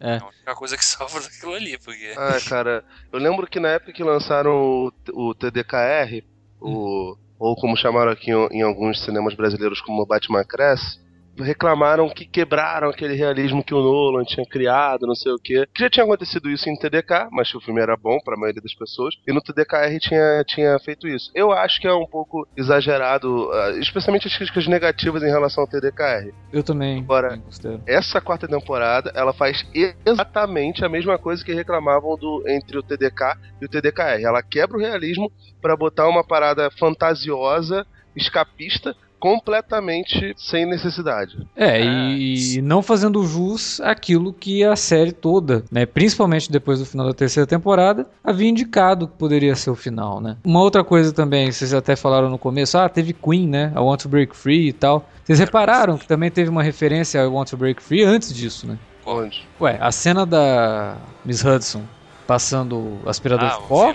a 0.00 0.26
única 0.26 0.54
coisa 0.54 0.76
que 0.76 0.84
salva 0.86 1.20
daquilo 1.20 1.54
ali, 1.54 1.78
porque... 1.78 2.14
Ah, 2.16 2.38
cara, 2.48 2.84
eu 3.12 3.18
lembro 3.18 3.46
que 3.46 3.60
na 3.60 3.70
época 3.70 3.92
que 3.92 4.02
lançaram 4.02 4.52
o, 4.52 4.92
o 5.12 5.34
TDKR, 5.34 6.22
o, 6.60 7.16
ou 7.38 7.56
como 7.56 7.76
chamaram 7.76 8.12
aqui 8.12 8.30
em, 8.30 8.58
em 8.58 8.62
alguns 8.62 9.04
cinemas 9.04 9.34
brasileiros 9.34 9.80
como 9.80 10.06
Batman 10.06 10.44
Cresce, 10.44 11.00
reclamaram 11.42 12.08
que 12.08 12.26
quebraram 12.26 12.88
aquele 12.88 13.14
realismo 13.14 13.64
que 13.64 13.74
o 13.74 13.80
Nolan 13.80 14.24
tinha 14.24 14.46
criado, 14.46 15.06
não 15.06 15.14
sei 15.14 15.32
o 15.32 15.38
quê. 15.38 15.66
Que 15.74 15.82
já 15.82 15.90
tinha 15.90 16.04
acontecido 16.04 16.50
isso 16.50 16.68
em 16.68 16.76
TDK, 16.76 17.28
mas 17.30 17.52
o 17.54 17.60
filme 17.60 17.80
era 17.80 17.96
bom 17.96 18.18
pra 18.24 18.36
maioria 18.36 18.62
das 18.62 18.74
pessoas, 18.74 19.14
e 19.26 19.32
no 19.32 19.40
TDKR 19.40 19.98
tinha, 20.00 20.44
tinha 20.46 20.78
feito 20.78 21.06
isso. 21.08 21.30
Eu 21.34 21.52
acho 21.52 21.80
que 21.80 21.86
é 21.86 21.94
um 21.94 22.06
pouco 22.06 22.46
exagerado, 22.56 23.50
ah, 23.52 23.70
especialmente 23.78 24.26
as 24.26 24.36
críticas 24.36 24.66
negativas 24.66 25.22
em 25.22 25.30
relação 25.30 25.62
ao 25.62 25.68
TDKR. 25.68 26.32
Eu 26.52 26.62
também. 26.62 27.00
Agora-. 27.00 27.40
Essa 27.86 28.20
quarta 28.20 28.48
temporada, 28.48 29.12
ela 29.14 29.32
faz 29.32 29.66
exatamente 30.04 30.84
a 30.84 30.88
mesma 30.88 31.18
coisa 31.18 31.44
que 31.44 31.52
reclamavam 31.52 32.16
do 32.16 32.44
entre 32.46 32.78
o 32.78 32.82
TDK 32.82 33.36
e 33.60 33.64
o 33.64 33.68
TDKR. 33.68 34.22
Ela 34.22 34.42
quebra 34.42 34.76
o 34.76 34.80
realismo 34.80 35.30
pra 35.60 35.76
botar 35.76 36.08
uma 36.08 36.24
parada 36.24 36.70
fantasiosa, 36.70 37.86
escapista, 38.14 38.96
completamente 39.18 40.34
sem 40.36 40.66
necessidade. 40.66 41.46
É, 41.56 41.82
Ah, 41.82 42.10
e 42.10 42.60
não 42.62 42.82
fazendo 42.82 43.24
jus 43.24 43.80
àquilo 43.80 44.32
que 44.32 44.64
a 44.64 44.76
série 44.76 45.12
toda, 45.12 45.64
né, 45.70 45.86
principalmente 45.86 46.50
depois 46.50 46.78
do 46.78 46.86
final 46.86 47.06
da 47.06 47.14
terceira 47.14 47.46
temporada, 47.46 48.06
havia 48.22 48.48
indicado 48.48 49.08
que 49.08 49.14
poderia 49.14 49.54
ser 49.54 49.70
o 49.70 49.74
final, 49.74 50.20
né? 50.20 50.36
Uma 50.44 50.60
outra 50.60 50.84
coisa 50.84 51.12
também, 51.12 51.50
vocês 51.50 51.72
até 51.74 51.96
falaram 51.96 52.30
no 52.30 52.38
começo, 52.38 52.78
ah, 52.78 52.88
teve 52.88 53.12
Queen, 53.12 53.48
né? 53.48 53.72
I 53.74 53.78
Want 53.78 54.02
to 54.02 54.08
Break 54.08 54.36
Free 54.36 54.68
e 54.68 54.72
tal. 54.72 55.08
Vocês 55.24 55.38
repararam 55.38 55.98
que 55.98 56.06
também 56.06 56.30
teve 56.30 56.48
uma 56.50 56.62
referência 56.62 57.20
a 57.20 57.24
I 57.24 57.26
Want 57.26 57.50
to 57.50 57.56
Break 57.56 57.82
Free 57.82 58.02
antes 58.02 58.32
disso, 58.32 58.66
né? 58.66 58.78
Onde? 59.04 59.46
Ué, 59.60 59.78
a 59.80 59.90
cena 59.90 60.26
da 60.26 60.96
Miss 61.24 61.44
Hudson 61.44 61.82
passando 62.26 62.98
aspirador 63.06 63.48
ah, 63.48 63.58
de 63.58 63.66
pó, 63.66 63.94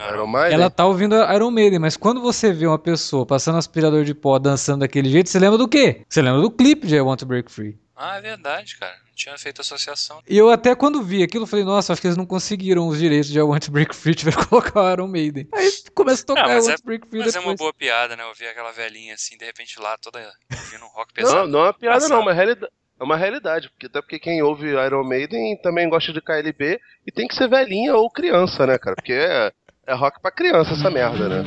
ouvindo 0.00 0.14
Iron 0.14 0.26
Maiden? 0.26 0.54
ela 0.54 0.70
tá 0.70 0.86
ouvindo 0.86 1.14
Iron 1.34 1.50
Maiden, 1.50 1.78
mas 1.78 1.96
quando 1.96 2.20
você 2.20 2.52
vê 2.52 2.66
uma 2.66 2.78
pessoa 2.78 3.26
passando 3.26 3.58
aspirador 3.58 4.04
de 4.04 4.14
pó 4.14 4.38
dançando 4.38 4.80
daquele 4.80 5.10
jeito, 5.10 5.28
você 5.28 5.38
lembra 5.38 5.58
do 5.58 5.68
quê? 5.68 6.02
Você 6.08 6.22
lembra 6.22 6.40
do 6.40 6.50
clipe 6.50 6.86
de 6.86 6.96
I 6.96 7.00
Want 7.00 7.18
to 7.20 7.26
Break 7.26 7.50
Free. 7.50 7.78
Ah, 8.00 8.18
é 8.18 8.20
verdade, 8.20 8.76
cara. 8.78 8.92
Não 9.08 9.14
tinha 9.16 9.36
feito 9.36 9.60
associação. 9.60 10.22
E 10.28 10.38
eu 10.38 10.48
até 10.50 10.72
quando 10.76 11.02
vi 11.02 11.24
aquilo, 11.24 11.48
falei, 11.48 11.64
nossa, 11.64 11.92
acho 11.92 12.00
que 12.00 12.06
eles 12.06 12.16
não 12.16 12.24
conseguiram 12.26 12.86
os 12.86 12.96
direitos 12.98 13.28
de 13.28 13.38
I 13.38 13.42
Want 13.42 13.64
to 13.64 13.72
Break 13.72 13.94
Free, 13.96 14.14
tiveram 14.16 14.38
que 14.40 14.46
colocar 14.46 14.80
o 14.84 14.92
Iron 14.92 15.08
Maiden. 15.08 15.48
Aí 15.52 15.68
começa 15.94 16.22
a 16.22 16.26
tocar 16.26 16.44
Ah, 16.46 16.50
I 16.50 16.54
mas 16.54 16.64
Want 16.66 16.74
é- 16.74 16.76
to 16.76 16.84
Break 16.84 17.08
Free 17.08 17.18
Mas 17.18 17.28
é 17.34 17.38
depois. 17.38 17.46
uma 17.46 17.56
boa 17.56 17.74
piada, 17.74 18.14
né? 18.14 18.22
Eu 18.22 18.32
vi 18.34 18.46
aquela 18.46 18.70
velhinha 18.70 19.14
assim, 19.14 19.36
de 19.36 19.44
repente 19.44 19.80
lá, 19.80 19.96
toda 19.98 20.20
ouvindo 20.52 20.84
um 20.84 20.88
rock 20.88 21.12
pesado. 21.12 21.38
Não, 21.40 21.46
não 21.48 21.58
é 21.60 21.62
uma 21.64 21.74
piada 21.74 21.96
Engraçado. 21.96 22.10
não, 22.10 22.18
é 22.18 22.22
uma 22.22 22.32
realidade. 22.32 22.72
É 23.00 23.04
uma 23.04 23.16
realidade, 23.16 23.68
porque 23.70 23.86
até 23.86 24.00
porque 24.00 24.18
quem 24.18 24.42
ouve 24.42 24.68
Iron 24.70 25.04
Maiden 25.04 25.56
também 25.62 25.88
gosta 25.88 26.12
de 26.12 26.20
KLB 26.20 26.80
e 27.06 27.12
tem 27.12 27.28
que 27.28 27.34
ser 27.36 27.48
velhinha 27.48 27.94
ou 27.94 28.10
criança, 28.10 28.66
né, 28.66 28.76
cara? 28.76 28.96
Porque 28.96 29.12
é, 29.12 29.52
é 29.88 29.94
rock 29.94 30.20
pra 30.20 30.30
criança 30.30 30.74
essa 30.74 30.90
merda, 30.90 31.28
né? 31.30 31.42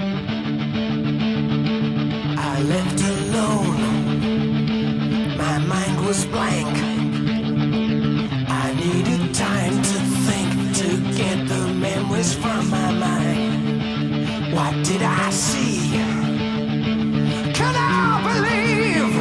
I 2.37 2.63
left 2.63 3.03
alone. 3.03 3.79
My 5.37 5.59
mind 5.59 6.07
was 6.07 6.25
blank. 6.25 6.75
I 8.49 8.73
needed 8.73 9.33
time 9.35 9.79
to 9.83 9.99
think 10.25 10.49
to 10.79 10.87
get 11.15 11.47
the 11.47 11.67
memories 11.71 12.33
from 12.33 12.67
my 12.71 12.91
mind. 12.91 14.55
What 14.55 14.73
did 14.85 15.03
I 15.03 15.29
see? 15.29 15.91
Can 17.53 17.75
I 17.75 18.21
believe 18.33 19.13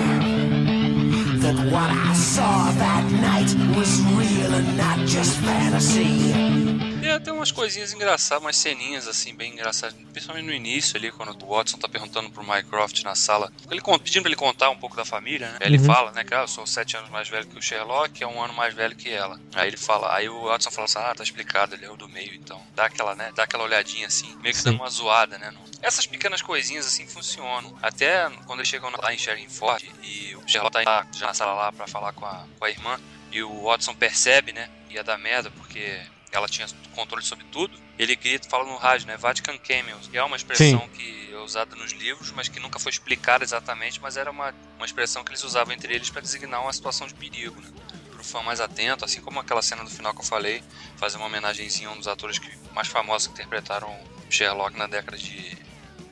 that 1.42 1.56
what 1.70 1.90
I 1.90 2.14
saw 2.14 2.70
that 2.72 3.04
night 3.12 3.54
was 3.76 4.00
real 4.16 4.54
and 4.54 4.78
not 4.78 4.98
just 5.06 5.36
fantasy? 5.40 6.79
Tem 7.18 7.32
umas 7.32 7.50
coisinhas 7.50 7.92
engraçadas, 7.92 8.42
umas 8.44 8.56
ceninhas 8.56 9.08
assim, 9.08 9.34
bem 9.34 9.52
engraçadas. 9.52 9.96
Principalmente 10.12 10.46
no 10.46 10.52
início 10.52 10.96
ali, 10.96 11.10
quando 11.10 11.36
o 11.44 11.48
Watson 11.56 11.78
tá 11.78 11.88
perguntando 11.88 12.30
pro 12.30 12.44
Mycroft 12.46 13.02
na 13.02 13.14
sala. 13.14 13.50
Ele, 13.70 13.80
pedindo 14.02 14.22
pra 14.22 14.28
ele 14.30 14.36
contar 14.36 14.70
um 14.70 14.76
pouco 14.76 14.96
da 14.96 15.04
família, 15.04 15.50
né? 15.52 15.58
Aí 15.60 15.66
Ele 15.68 15.78
Uhum. 15.78 15.84
fala, 15.84 16.12
né, 16.12 16.22
que 16.24 16.34
ah, 16.34 16.42
eu 16.42 16.48
sou 16.48 16.66
sete 16.66 16.96
anos 16.96 17.10
mais 17.10 17.28
velho 17.28 17.46
que 17.46 17.58
o 17.58 17.62
Sherlock, 17.62 18.22
é 18.22 18.26
um 18.26 18.42
ano 18.42 18.52
mais 18.54 18.74
velho 18.74 18.94
que 18.94 19.08
ela. 19.10 19.40
Aí 19.54 19.68
ele 19.68 19.76
fala, 19.76 20.14
aí 20.14 20.28
o 20.28 20.44
Watson 20.44 20.70
fala 20.70 20.84
assim, 20.84 20.98
ah, 20.98 21.14
tá 21.14 21.22
explicado, 21.22 21.74
ele 21.74 21.84
é 21.84 21.90
o 21.90 21.96
do 21.96 22.08
meio, 22.08 22.34
então. 22.34 22.60
Dá 22.74 22.84
aquela, 22.86 23.14
né? 23.14 23.32
Dá 23.34 23.44
aquela 23.44 23.64
olhadinha 23.64 24.06
assim, 24.06 24.28
meio 24.42 24.54
que 24.54 24.60
Sim. 24.60 24.70
dando 24.70 24.76
uma 24.80 24.90
zoada, 24.90 25.38
né? 25.38 25.50
no- 25.50 25.60
Essas 25.82 26.06
pequenas 26.06 26.42
coisinhas 26.42 26.86
assim 26.86 27.06
funcionam. 27.06 27.74
Até 27.82 28.28
quando 28.46 28.58
eles 28.60 28.68
chegam 28.68 28.90
lá 29.02 29.14
em 29.14 29.48
Ford 29.48 29.82
e 30.02 30.34
o 30.36 30.46
Sherlock 30.46 30.84
tá 30.84 31.06
já 31.16 31.26
na 31.28 31.34
sala 31.34 31.54
lá 31.54 31.72
pra 31.72 31.86
falar 31.86 32.12
com 32.12 32.26
a, 32.26 32.46
com 32.58 32.64
a 32.64 32.70
irmã, 32.70 32.98
e 33.32 33.42
o 33.42 33.62
Watson 33.64 33.94
percebe, 33.94 34.52
né? 34.52 34.68
Ia 34.90 35.02
dar 35.04 35.16
merda, 35.18 35.50
porque 35.52 36.00
ela 36.32 36.48
tinha 36.48 36.66
controle 36.94 37.24
sobre 37.24 37.44
tudo. 37.46 37.78
Ele 37.98 38.14
grita, 38.16 38.48
fala 38.48 38.64
no 38.64 38.76
rádio, 38.76 39.06
né? 39.06 39.16
Vatican 39.16 39.56
Cameos, 39.58 40.08
que 40.08 40.16
é 40.16 40.22
uma 40.22 40.36
expressão 40.36 40.88
que 40.88 41.30
é 41.32 41.36
usada 41.38 41.74
nos 41.76 41.92
livros, 41.92 42.30
mas 42.32 42.48
que 42.48 42.60
nunca 42.60 42.78
foi 42.78 42.90
explicada 42.90 43.44
exatamente, 43.44 44.00
mas 44.00 44.16
era 44.16 44.30
uma, 44.30 44.54
uma 44.76 44.86
expressão 44.86 45.22
que 45.24 45.30
eles 45.30 45.42
usavam 45.44 45.72
entre 45.74 45.94
eles 45.94 46.08
para 46.10 46.20
designar 46.20 46.62
uma 46.62 46.72
situação 46.72 47.06
de 47.06 47.14
perigo, 47.14 47.60
né? 47.60 47.68
Pro 48.10 48.24
fã 48.24 48.42
mais 48.42 48.60
atento, 48.60 49.04
assim 49.04 49.20
como 49.20 49.40
aquela 49.40 49.62
cena 49.62 49.82
do 49.84 49.90
final 49.90 50.14
que 50.14 50.20
eu 50.20 50.24
falei, 50.24 50.62
fazer 50.96 51.16
uma 51.16 51.26
homenagenzinha 51.26 51.88
a 51.88 51.92
um 51.92 51.98
dos 51.98 52.08
atores 52.08 52.38
que, 52.38 52.50
mais 52.72 52.88
famosos 52.88 53.26
que 53.28 53.34
interpretaram 53.34 53.88
o 53.88 54.32
Sherlock 54.32 54.76
na 54.76 54.86
década 54.86 55.16
de 55.16 55.56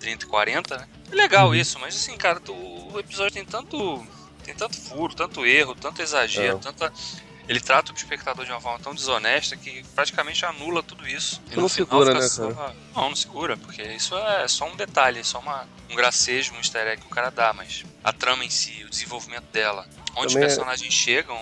30 0.01 0.25
e 0.25 0.29
40, 0.29 0.77
né? 0.79 0.89
É 1.11 1.15
legal 1.15 1.55
isso, 1.55 1.79
mas 1.79 1.95
assim, 1.95 2.17
cara, 2.17 2.41
tu- 2.41 2.55
o 2.55 2.99
episódio 2.99 3.33
tem 3.33 3.45
tanto 3.45 4.07
tem 4.45 4.55
tanto 4.55 4.81
furo, 4.81 5.15
tanto 5.15 5.45
erro, 5.45 5.75
tanto 5.75 6.01
exagero, 6.01 6.57
É. 6.57 6.61
tanta 6.61 6.91
ele 7.49 7.61
trata 7.61 7.93
o 7.93 7.95
espectador 7.97 8.45
de 8.45 8.51
uma 8.53 8.61
forma 8.61 8.79
tão 8.79 8.95
desonesta 8.95 9.57
que 9.57 9.83
praticamente 9.95 10.45
anula 10.45 10.83
tudo 10.83 11.07
isso. 11.09 11.41
E 11.51 11.57
não 11.57 11.63
no 11.63 11.69
final 11.69 12.05
segura, 12.05 12.13
fica 12.13 12.21
né, 12.21 12.29
só- 12.29 12.75
Não, 12.95 13.09
não 13.09 13.17
segura, 13.17 13.57
porque 13.57 13.83
isso 13.83 14.15
é 14.17 14.47
só 14.47 14.67
um 14.69 14.77
detalhe, 14.77 15.21
é 15.21 15.23
só 15.25 15.39
uma, 15.39 15.67
um 15.91 15.97
gracejo, 15.97 16.53
um 16.55 16.59
easter 16.59 16.87
egg 16.87 17.01
que 17.01 17.07
o 17.07 17.11
cara 17.11 17.31
dá, 17.31 17.53
mas 17.53 17.85
a 18.05 18.13
trama 18.13 18.45
em 18.45 18.51
si, 18.51 18.85
o 18.85 18.91
desenvolvimento 18.91 19.47
dela, 19.53 19.87
onde 20.17 20.35
Também 20.35 20.45
é- 20.45 20.47
os 20.47 20.53
personagens 20.55 20.93
chegam, 20.93 21.39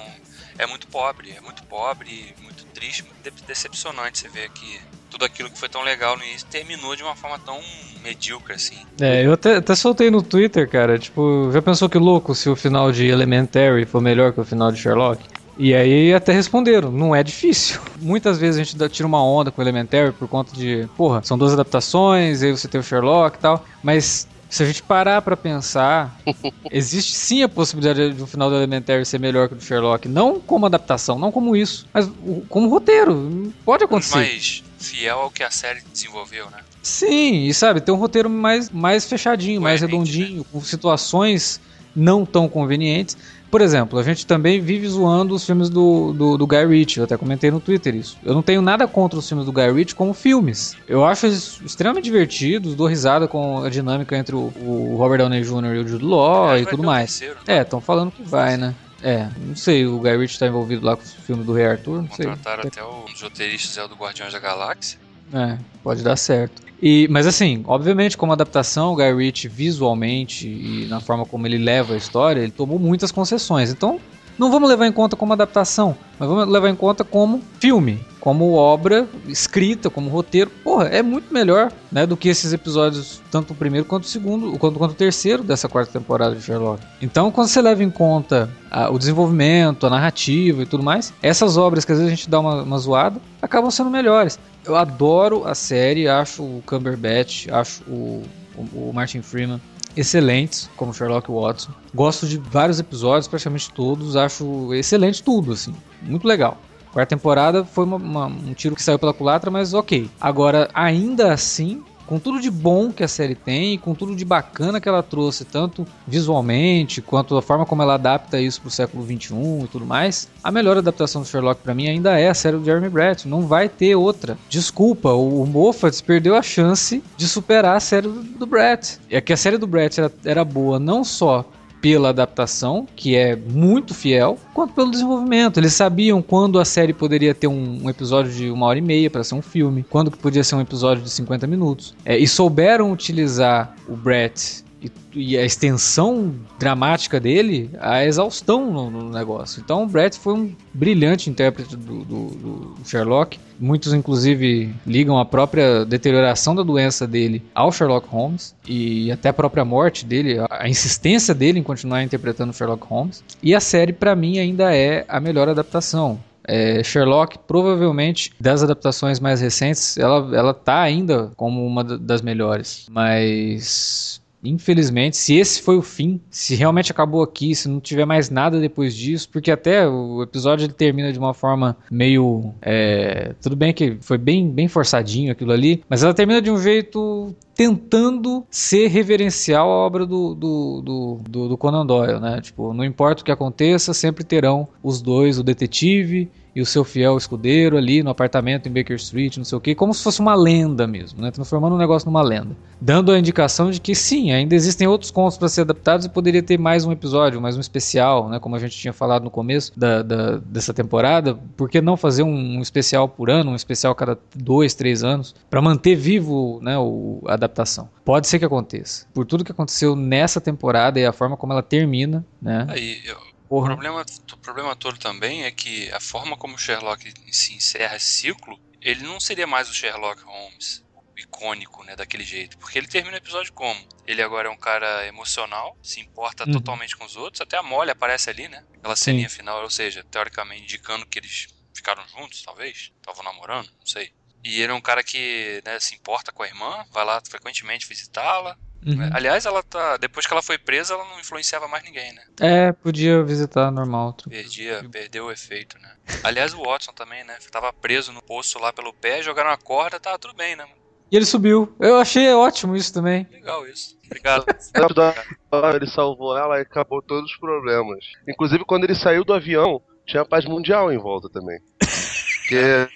é 0.59 0.66
muito 0.66 0.87
pobre, 0.88 1.33
é 1.33 1.40
muito 1.40 1.62
pobre, 1.64 2.35
muito 2.42 2.64
triste, 2.66 3.03
muito 3.03 3.23
de- 3.23 3.42
decepcionante 3.42 4.19
você 4.19 4.29
ver 4.29 4.49
que 4.51 4.81
tudo 5.11 5.25
aquilo 5.25 5.51
que 5.51 5.59
foi 5.59 5.69
tão 5.69 5.83
legal 5.83 6.16
no 6.16 6.25
início 6.25 6.47
terminou 6.49 6.95
de 6.95 7.03
uma 7.03 7.16
forma 7.16 7.38
tão 7.38 7.61
medíocre 8.03 8.55
assim. 8.55 8.77
É, 9.01 9.25
eu 9.27 9.33
até, 9.33 9.57
até 9.57 9.75
soltei 9.75 10.11
no 10.11 10.23
Twitter, 10.23 10.69
cara, 10.69 10.99
tipo, 10.99 11.51
já 11.53 11.61
pensou 11.62 11.88
que 11.88 11.99
louco 11.99 12.35
se 12.35 12.49
o 12.49 12.57
final 12.57 12.92
de 12.92 13.07
Elementary 13.07 13.85
for 13.87 14.01
melhor 14.01 14.33
que 14.33 14.40
o 14.40 14.45
final 14.45 14.71
de 14.71 14.81
Sherlock? 14.81 15.23
E 15.59 15.75
aí 15.75 16.12
até 16.12 16.33
responderam, 16.33 16.90
não 16.92 17.14
é 17.14 17.23
difícil. 17.23 17.81
Muitas 18.01 18.38
vezes 18.38 18.61
a 18.61 18.64
gente 18.64 18.88
tira 18.90 19.07
uma 19.07 19.23
onda 19.25 19.51
com 19.51 19.62
Elementary 19.62 20.12
por 20.12 20.29
conta 20.29 20.55
de, 20.55 20.87
porra, 20.97 21.23
são 21.25 21.38
duas 21.38 21.53
adaptações, 21.55 22.42
aí 22.42 22.51
você 22.51 22.69
tem 22.69 22.79
o 22.81 22.85
Sherlock 22.85 23.37
e 23.38 23.40
tal, 23.40 23.64
mas 23.83 24.29
se 24.51 24.62
a 24.62 24.66
gente 24.66 24.83
parar 24.83 25.23
pra 25.23 25.37
pensar, 25.37 26.14
existe 26.71 27.14
sim 27.16 27.42
a 27.42 27.49
possibilidade 27.49 28.12
de 28.14 28.23
o 28.23 28.27
final 28.27 28.51
do 28.51 28.57
Elementary 28.57 29.05
ser 29.07 29.19
melhor 29.19 29.49
que 29.49 29.55
o 29.55 29.57
do 29.57 29.62
Sherlock, 29.62 30.07
não 30.09 30.38
como 30.40 30.66
adaptação, 30.66 31.19
não 31.19 31.33
como 31.33 31.57
isso, 31.57 31.87
mas 31.92 32.07
o- 32.07 32.45
como 32.49 32.69
roteiro, 32.69 33.53
pode 33.64 33.83
acontecer. 33.83 34.14
mais 34.16 34.62
fiel 34.79 35.21
ao 35.21 35.31
que 35.31 35.42
a 35.42 35.51
série 35.51 35.81
desenvolveu, 35.90 36.47
né? 36.51 36.59
Sim, 36.83 37.47
e 37.47 37.55
sabe, 37.55 37.81
tem 37.81 37.95
um 37.95 37.99
roteiro 37.99 38.29
mais, 38.29 38.69
mais 38.71 39.07
fechadinho, 39.07 39.61
mais 39.61 39.81
Coerente, 39.81 40.11
redondinho, 40.12 40.45
com 40.45 40.61
situações 40.61 41.61
não 41.95 42.27
tão 42.27 42.47
convenientes. 42.47 43.16
Por 43.57 43.62
exemplo, 43.62 43.99
a 43.99 44.03
gente 44.03 44.27
também 44.27 44.61
vive 44.61 44.87
zoando 44.87 45.35
os 45.35 45.47
filmes 45.47 45.71
do, 45.71 46.12
do, 46.12 46.37
do 46.37 46.47
Guy 46.47 46.66
Ritchie, 46.66 46.99
eu 46.99 47.05
até 47.05 47.16
comentei 47.16 47.51
no 47.51 47.59
Twitter 47.59 47.95
isso. 47.95 48.19
Eu 48.23 48.35
não 48.35 48.42
tenho 48.42 48.61
nada 48.61 48.87
contra 48.87 49.19
os 49.19 49.27
filmes 49.27 49.47
do 49.47 49.51
Guy 49.51 49.73
Ritchie 49.73 49.95
como 49.95 50.12
filmes. 50.12 50.77
Eu 50.87 51.07
acho 51.07 51.25
eles 51.25 51.59
extremamente 51.64 52.05
divertidos, 52.05 52.75
dou 52.75 52.87
risada 52.87 53.27
com 53.27 53.64
a 53.64 53.71
dinâmica 53.71 54.14
entre 54.14 54.35
o, 54.37 54.53
o 54.61 54.97
Robert 54.99 55.21
Downey 55.21 55.40
Jr. 55.40 55.75
e 55.75 55.79
o 55.79 55.88
Jude 55.88 56.05
Law 56.05 56.55
É, 56.55 56.61
e 56.61 56.66
tudo 56.66 56.83
o 56.83 56.85
mais. 56.85 57.19
terceiro, 57.19 57.40
né? 57.47 57.57
É, 57.57 57.62
estão 57.62 57.81
falando 57.81 58.11
que 58.11 58.23
vai, 58.23 58.59
né? 58.59 58.75
É, 59.03 59.27
não 59.40 59.57
sei, 59.57 59.87
o 59.87 60.01
Guy 60.01 60.19
Ritchie 60.19 60.38
tá 60.38 60.47
envolvido 60.49 60.85
lá 60.85 60.95
com 60.95 61.03
o 61.03 61.07
filme 61.07 61.42
do 61.42 61.55
Rei 61.55 61.64
Arthur, 61.64 62.03
não 62.03 62.11
sei. 62.11 62.27
Contrataram 62.27 62.64
até 62.66 62.85
um 62.85 63.11
dos 63.11 63.23
roteiristas 63.23 63.79
é 63.79 63.83
o 63.83 63.88
do 63.88 63.95
Guardiões 63.95 64.35
da 64.35 64.38
Galáxia. 64.38 64.99
É, 65.33 65.59
pode 65.83 66.03
dar 66.03 66.17
certo. 66.17 66.62
E, 66.81 67.09
mas 67.11 67.27
assim, 67.27 67.62
obviamente, 67.67 68.17
como 68.17 68.33
adaptação, 68.33 68.93
o 68.93 68.97
Guy 68.97 69.15
Ritchie 69.15 69.49
visualmente 69.49 70.47
e 70.47 70.87
na 70.87 71.01
forma 71.01 71.25
como 71.25 71.47
ele 71.47 71.59
leva 71.59 71.95
a 71.95 71.97
história, 71.97 72.41
ele 72.41 72.53
tomou 72.53 72.79
muitas 72.79 73.11
concessões. 73.11 73.71
Então, 73.71 73.99
não 74.38 74.51
vamos 74.51 74.68
levar 74.68 74.87
em 74.87 74.92
conta 74.92 75.16
como 75.16 75.33
adaptação, 75.33 75.96
mas 76.18 76.29
vamos 76.29 76.46
levar 76.49 76.68
em 76.68 76.75
conta 76.75 77.05
como 77.05 77.42
filme, 77.59 78.05
como 78.20 78.55
obra 78.55 79.09
escrita, 79.29 79.88
como 79.88 80.11
roteiro. 80.11 80.51
Porra, 80.62 80.87
é 80.88 81.03
muito 81.03 81.33
melhor, 81.33 81.72
né, 81.90 82.07
do 82.07 82.16
que 82.16 82.29
esses 82.29 82.53
episódios, 82.53 83.22
tanto 83.31 83.53
o 83.53 83.57
primeiro 83.57 83.87
quanto 83.87 84.05
o 84.05 84.09
segundo, 84.09 84.59
quanto, 84.59 84.79
quanto 84.79 84.92
o 84.92 84.94
terceiro 84.94 85.42
dessa 85.42 85.68
quarta 85.68 85.99
temporada 85.99 86.35
de 86.35 86.42
Sherlock. 86.42 86.83
Então, 87.01 87.31
quando 87.31 87.49
você 87.49 87.62
leva 87.62 87.83
em 87.83 87.90
conta 87.90 88.51
ah, 88.70 88.90
o 88.90 88.99
desenvolvimento, 88.99 89.87
a 89.87 89.90
narrativa 89.90 90.62
e 90.62 90.66
tudo 90.66 90.83
mais, 90.83 91.14
essas 91.22 91.57
obras 91.57 91.85
que 91.85 91.92
às 91.92 91.99
vezes 91.99 92.12
a 92.12 92.16
gente 92.16 92.29
dá 92.29 92.40
uma, 92.40 92.62
uma 92.62 92.79
zoada, 92.79 93.20
acabam 93.40 93.70
sendo 93.70 93.90
melhores. 93.90 94.38
Eu 94.64 94.77
adoro 94.77 95.46
a 95.46 95.55
série, 95.55 96.09
acho 96.09 96.42
o 96.42 96.62
Cumberbatch, 96.66 97.46
acho 97.49 97.83
o, 97.85 98.22
o, 98.57 98.88
o 98.88 98.92
Martin 98.92 99.22
Freeman 99.22 99.61
excelentes, 99.97 100.69
como 100.77 100.93
Sherlock 100.93 101.31
Watson. 101.31 101.71
Gosto 101.95 102.27
de 102.27 102.39
vários 102.39 102.79
episódios, 102.79 103.27
praticamente 103.27 103.71
todos, 103.73 104.17
acho 104.17 104.75
excelente 104.75 105.23
tudo, 105.23 105.53
assim, 105.53 105.75
muito 106.03 106.27
legal. 106.27 106.59
Quarta 106.93 107.15
temporada 107.17 107.65
foi 107.65 107.85
uma- 107.85 107.97
uma- 107.97 108.27
um 108.27 108.55
tiro 108.55 108.75
que 108.75 108.83
saiu 108.83 108.99
pela 108.99 109.13
culatra, 109.13 109.51
mas 109.51 109.75
ok. 109.75 110.09
Agora, 110.21 110.69
ainda 110.73 111.33
assim, 111.33 111.83
com 112.07 112.19
tudo 112.19 112.40
de 112.40 112.51
bom 112.51 112.92
que 112.92 113.03
a 113.03 113.09
série 113.09 113.35
tem 113.35 113.79
com 113.79 113.95
tudo 113.95 114.14
de 114.14 114.25
bacana 114.25 114.81
que 114.81 114.88
ela 114.88 115.03
trouxe, 115.03 115.45
tanto 115.45 115.87
visualmente 116.07 117.03
quanto 117.03 117.37
a 117.37 117.42
forma 117.42 117.66
como 117.66 117.83
ela 117.83 117.95
adapta 117.95 118.40
isso 118.40 118.61
pro 118.61 118.71
século 118.71 119.05
XXI 119.05 119.64
e 119.64 119.69
tudo 119.69 119.85
mais, 119.85 120.29
a 120.42 120.51
melhor 120.51 120.77
adaptação 120.77 121.23
do 121.23 121.29
Sherlock 121.29 121.61
pra 121.62 121.75
mim 121.75 121.88
ainda 121.88 122.19
é 122.19 122.29
a 122.29 122.35
série 122.35 122.57
do 122.57 122.64
Jeremy 122.64 122.88
Brett. 122.88 123.29
Não 123.29 123.42
vai 123.42 123.69
ter 123.69 123.95
outra. 123.95 124.38
Desculpa, 124.49 125.12
o, 125.12 125.42
o 125.42 125.47
Moffat 125.47 126.03
perdeu 126.03 126.37
a 126.37 126.42
chance 126.42 127.03
de 127.16 127.29
superar 127.29 127.77
a 127.77 127.81
série 127.81 128.09
do, 128.09 128.23
do 128.23 128.47
Brett. 128.47 128.99
É 129.11 129.21
que 129.21 129.33
a 129.33 129.37
série 129.37 129.59
do 129.59 129.66
Brett 129.66 130.01
era, 130.01 130.12
era 130.25 130.45
boa 130.45 130.79
não 130.79 131.05
só 131.05 131.45
pela 131.81 132.09
adaptação, 132.11 132.87
que 132.97 133.15
é 133.15 133.37
muito 133.37 133.95
fiel, 133.95 134.39
quanto 134.55 134.75
pelo 134.75 134.91
desenvolvimento. 134.91 135.59
Eles 135.59 135.75
sabiam 135.75 136.21
quando 136.23 136.59
a 136.59 136.65
série 136.65 136.93
poderia 136.93 137.35
ter 137.35 137.47
um, 137.47 137.85
um 137.85 137.91
episódio 137.91 138.33
de 138.33 138.51
uma 138.51 138.67
hora 138.67 138.79
e 138.79 138.83
meia 138.83 139.11
para 139.11 139.23
ser 139.23 139.35
um 139.35 139.43
filme, 139.43 139.85
quando 139.89 140.11
que 140.11 140.19
podia 140.19 140.43
ser 140.43 140.57
um 140.57 140.61
episódio 140.61 141.03
de 141.03 141.11
50 141.11 141.47
minutos. 141.47 141.95
É, 142.05 142.17
e 142.19 142.27
souberam 142.27 142.93
utilizar 142.93 143.75
o 143.89 143.97
Brett 143.97 144.65
e 144.87 145.07
e, 145.16 145.37
a 145.37 145.44
extensão 145.44 146.35
dramática 146.59 147.18
dele, 147.18 147.70
a 147.81 148.05
exaustão 148.05 148.70
no, 148.70 148.90
no 148.90 149.11
negócio. 149.11 149.62
Então 149.64 149.83
o 149.83 149.87
Brett 149.87 150.18
foi 150.18 150.35
um 150.35 150.55
brilhante 150.72 151.31
intérprete 151.31 151.75
do, 151.75 152.05
do, 152.05 152.27
do 152.29 152.77
Sherlock. 152.85 153.40
Muitos, 153.59 153.94
inclusive, 153.94 154.75
ligam 154.87 155.18
a 155.18 155.25
própria 155.25 155.87
deterioração 155.87 156.55
da 156.55 156.62
doença 156.62 157.07
dele 157.07 157.42
ao 157.55 157.72
Sherlock 157.72 158.07
Holmes 158.09 158.55
e 158.68 159.11
até 159.11 159.31
a 159.31 159.33
própria 159.33 159.64
morte 159.64 160.05
dele, 160.05 160.37
a 160.51 160.68
insistência 160.68 161.35
dele 161.35 161.59
em 161.59 161.62
continuar 161.62 162.03
interpretando 162.03 162.53
Sherlock 162.53 162.87
Holmes. 162.87 163.25
E 163.42 163.55
a 163.55 163.61
série, 163.61 163.94
para 163.94 164.14
mim, 164.14 164.38
ainda 164.38 164.77
é 164.77 165.05
a 165.09 165.18
melhor 165.18 165.49
adaptação. 165.49 166.20
É, 166.49 166.81
Sherlock, 166.85 167.38
provavelmente, 167.46 168.33
das 168.38 168.62
adaptações 168.62 169.18
mais 169.18 169.40
recentes, 169.40 169.96
ela, 169.96 170.37
ela 170.37 170.55
tá 170.55 170.81
ainda 170.81 171.33
como 171.35 171.66
uma 171.66 171.83
das 171.83 172.22
melhores. 172.22 172.87
Mas 172.88 174.20
Infelizmente, 174.49 175.17
se 175.17 175.35
esse 175.35 175.61
foi 175.63 175.77
o 175.77 175.83
fim, 175.83 176.21
se 176.31 176.55
realmente 176.55 176.91
acabou 176.91 177.23
aqui, 177.23 177.55
se 177.55 177.69
não 177.69 177.81
tiver 177.81 178.05
mais 178.05 178.31
nada 178.31 178.61
depois 178.61 178.95
disso, 178.95 179.29
porque 179.31 179.51
até 179.51 179.89
o 179.89 180.23
episódio 180.23 180.65
ele 180.65 180.73
termina 180.73 181.13
de 181.13 181.19
uma 181.19 181.35
forma 181.35 181.77
meio. 181.91 182.53
É, 182.63 183.35
tudo 183.41 183.57
bem 183.57 183.73
que 183.73 183.97
foi 184.01 184.19
bem, 184.19 184.49
bem 184.49 184.69
forçadinho 184.69 185.33
aquilo 185.33 185.53
ali, 185.53 185.83
mas 185.89 186.03
ela 186.03 186.15
termina 186.15 186.41
de 186.41 186.51
um 186.51 186.59
jeito 186.59 187.35
tentando 187.55 188.45
ser 188.51 188.89
reverencial 188.89 189.69
à 189.69 189.75
obra 189.75 190.05
do, 190.05 190.35
do, 190.35 190.83
do, 190.83 191.49
do, 191.49 191.57
Conan 191.57 191.87
Doyle, 191.87 192.21
né? 192.21 192.41
Tipo, 192.43 192.75
não 192.75 192.85
importa 192.85 193.23
o 193.23 193.25
que 193.25 193.33
aconteça, 193.33 193.95
sempre 193.95 194.23
terão 194.23 194.69
os 194.83 195.01
dois, 195.01 195.39
o 195.39 195.43
detetive 195.43 196.31
e 196.57 196.61
o 196.62 196.64
seu 196.64 196.85
fiel 196.85 197.19
escudeiro 197.19 197.77
ali 197.77 198.03
no 198.03 198.09
apartamento 198.09 198.66
em 198.66 198.73
Baker 198.73 198.97
Street, 198.97 199.37
não 199.37 199.45
sei 199.45 199.59
o 199.59 199.61
que, 199.61 199.75
como 199.75 199.92
se 199.92 200.03
fosse 200.03 200.21
uma 200.21 200.35
lenda 200.35 200.87
mesmo, 200.87 201.21
né? 201.21 201.31
transformando 201.31 201.75
um 201.75 201.79
negócio 201.79 202.07
numa 202.07 202.23
lenda. 202.23 202.57
Dando 202.81 203.12
a 203.12 203.19
indicação 203.19 203.71
de 203.71 203.79
que 203.79 203.95
sim, 203.95 204.33
ainda 204.33 204.55
existem 204.55 204.88
outros 204.88 205.11
contos 205.11 205.37
para 205.37 205.51
ser 205.51 205.61
adaptados 205.61 206.07
e 206.07 206.09
poderia 206.09 206.42
ter 206.42 206.59
mais 206.59 206.87
um 206.87 206.92
episódio, 206.92 207.42
mais 207.42 207.59
um 207.59 207.61
especial, 207.61 208.31
né? 208.31 208.40
como 208.40 208.57
a 208.57 208.59
gente 208.59 208.75
tinha 208.75 208.95
falado 208.95 209.25
no 209.25 209.31
começo 209.31 209.71
da, 209.79 210.01
da 210.01 210.38
dessa 210.38 210.73
temporada. 210.73 211.35
Por 211.59 211.69
que 211.69 211.83
não 211.83 211.95
fazer 211.95 212.23
um, 212.23 212.35
um, 212.35 212.62
especial 212.62 213.07
por 213.07 213.29
ano, 213.29 213.51
um 213.51 213.55
especial 213.55 213.95
cada 213.95 214.19
dois, 214.35 214.73
três 214.73 215.05
anos, 215.05 215.35
para 215.51 215.61
manter 215.61 215.95
vivo 215.95 216.59
né, 216.62 216.79
o, 216.79 217.23
a 217.27 217.35
adaptação? 217.35 217.90
Pode 218.03 218.29
ser 218.29 218.38
que 218.38 218.47
aconteça. 218.47 219.05
Por 219.12 219.27
tudo 219.27 219.45
que 219.45 219.53
aconteceu 219.53 219.95
nessa 219.95 220.40
temporada 220.40 220.99
e 220.99 221.05
a 221.05 221.12
forma 221.12 221.37
como 221.37 221.53
ela 221.53 221.62
termina, 221.62 222.25
né? 222.40 222.66
Aí, 222.71 222.97
eu 223.05 223.36
o 223.49 223.65
problema, 223.65 224.05
o 224.33 224.37
problema 224.39 224.77
todo 224.77 224.99
também 224.99 225.45
é 225.45 225.51
que 225.51 225.91
a 225.93 226.01
forma 226.01 226.37
como 226.37 226.55
o 226.55 226.59
Sherlock 226.59 227.13
se 227.33 227.55
encerra 227.55 227.97
esse 227.97 228.07
ciclo, 228.07 228.59
ele 228.81 229.03
não 229.05 229.21
seria 229.21 229.47
mais 229.47 229.69
o 229.69 229.75
Sherlock 229.75 230.23
Holmes 230.23 230.85
icônico, 231.17 231.83
né, 231.83 231.97
daquele 231.97 232.25
jeito. 232.25 232.59
Porque 232.59 232.79
ele 232.79 232.87
termina 232.87 233.15
o 233.15 233.19
episódio 233.19 233.53
como? 233.53 233.81
Ele 234.07 234.23
agora 234.23 234.49
é 234.49 234.51
um 234.51 234.57
cara 234.57 235.07
emocional, 235.07 235.77
se 235.83 236.01
importa 236.01 236.45
uhum. 236.45 236.53
totalmente 236.53 236.97
com 236.97 237.05
os 237.05 237.17
outros, 237.17 237.41
até 237.41 237.57
a 237.57 237.63
Molly 237.63 237.91
aparece 237.91 238.31
ali, 238.31 238.49
né? 238.49 238.65
Aquela 238.75 238.97
ceninha 238.97 239.29
Sim. 239.29 239.37
final, 239.37 239.63
ou 239.63 239.71
seja, 239.71 240.05
teoricamente 240.05 240.63
indicando 240.63 241.07
que 241.07 241.19
eles 241.19 241.49
ficaram 241.75 242.07
juntos, 242.09 242.43
talvez, 242.43 242.93
estavam 242.97 243.25
namorando, 243.25 243.71
não 243.79 243.87
sei. 243.87 244.13
E 244.44 244.61
ele 244.61 244.72
é 244.72 244.75
um 244.75 244.81
cara 244.81 245.03
que 245.03 245.62
né, 245.64 245.79
se 245.81 245.94
importa 245.94 246.33
com 246.33 246.42
a 246.42 246.46
irmã, 246.46 246.85
vai 246.92 247.05
lá 247.05 247.20
frequentemente 247.29 247.88
visitá-la, 247.88 248.57
Uhum. 248.87 249.11
Aliás, 249.12 249.44
ela 249.44 249.64
tá. 249.64 249.96
Depois 249.96 250.27
que 250.27 250.33
ela 250.33 250.42
foi 250.42 250.57
presa, 250.57 250.94
ela 250.94 251.05
não 251.05 251.18
influenciava 251.18 251.66
mais 251.66 251.83
ninguém, 251.83 252.12
né? 252.12 252.22
É, 252.40 252.72
podia 252.72 253.20
visitar 253.25 253.68
normal. 253.72 254.16
Perdia, 254.29 254.87
perdeu 254.92 255.27
o 255.27 255.33
efeito, 255.33 255.77
né? 255.81 255.92
Aliás, 256.22 256.55
o 256.55 256.62
Watson 256.62 256.92
também, 256.92 257.25
né? 257.25 257.37
Tava 257.51 257.72
preso 257.72 258.12
no 258.12 258.22
poço 258.22 258.61
lá 258.61 258.72
pelo 258.72 258.92
pé, 258.92 259.22
jogaram 259.22 259.51
a 259.51 259.57
corda, 259.57 259.99
tava 259.99 260.20
tudo 260.20 260.35
bem, 260.35 260.55
né? 260.55 260.64
E 261.11 261.16
ele 261.16 261.27
subiu. 261.27 261.75
Eu 261.81 261.96
achei 261.96 262.33
ótimo 262.33 262.77
isso 262.77 262.94
também. 262.94 263.27
Legal 263.33 263.66
isso. 263.66 263.96
Obrigado. 264.07 264.44
ele 265.75 265.87
salvou 265.88 266.37
ela 266.38 266.59
e 266.59 266.62
acabou 266.62 267.03
todos 267.03 267.31
os 267.33 267.38
problemas. 267.38 268.05
Inclusive, 268.29 268.64
quando 268.64 268.85
ele 268.85 268.94
saiu 268.94 269.25
do 269.25 269.33
avião, 269.33 269.83
tinha 270.07 270.25
paz 270.25 270.44
mundial 270.44 270.92
em 270.92 270.99
volta 270.99 271.29
também. 271.29 271.59
Porque 272.49 272.88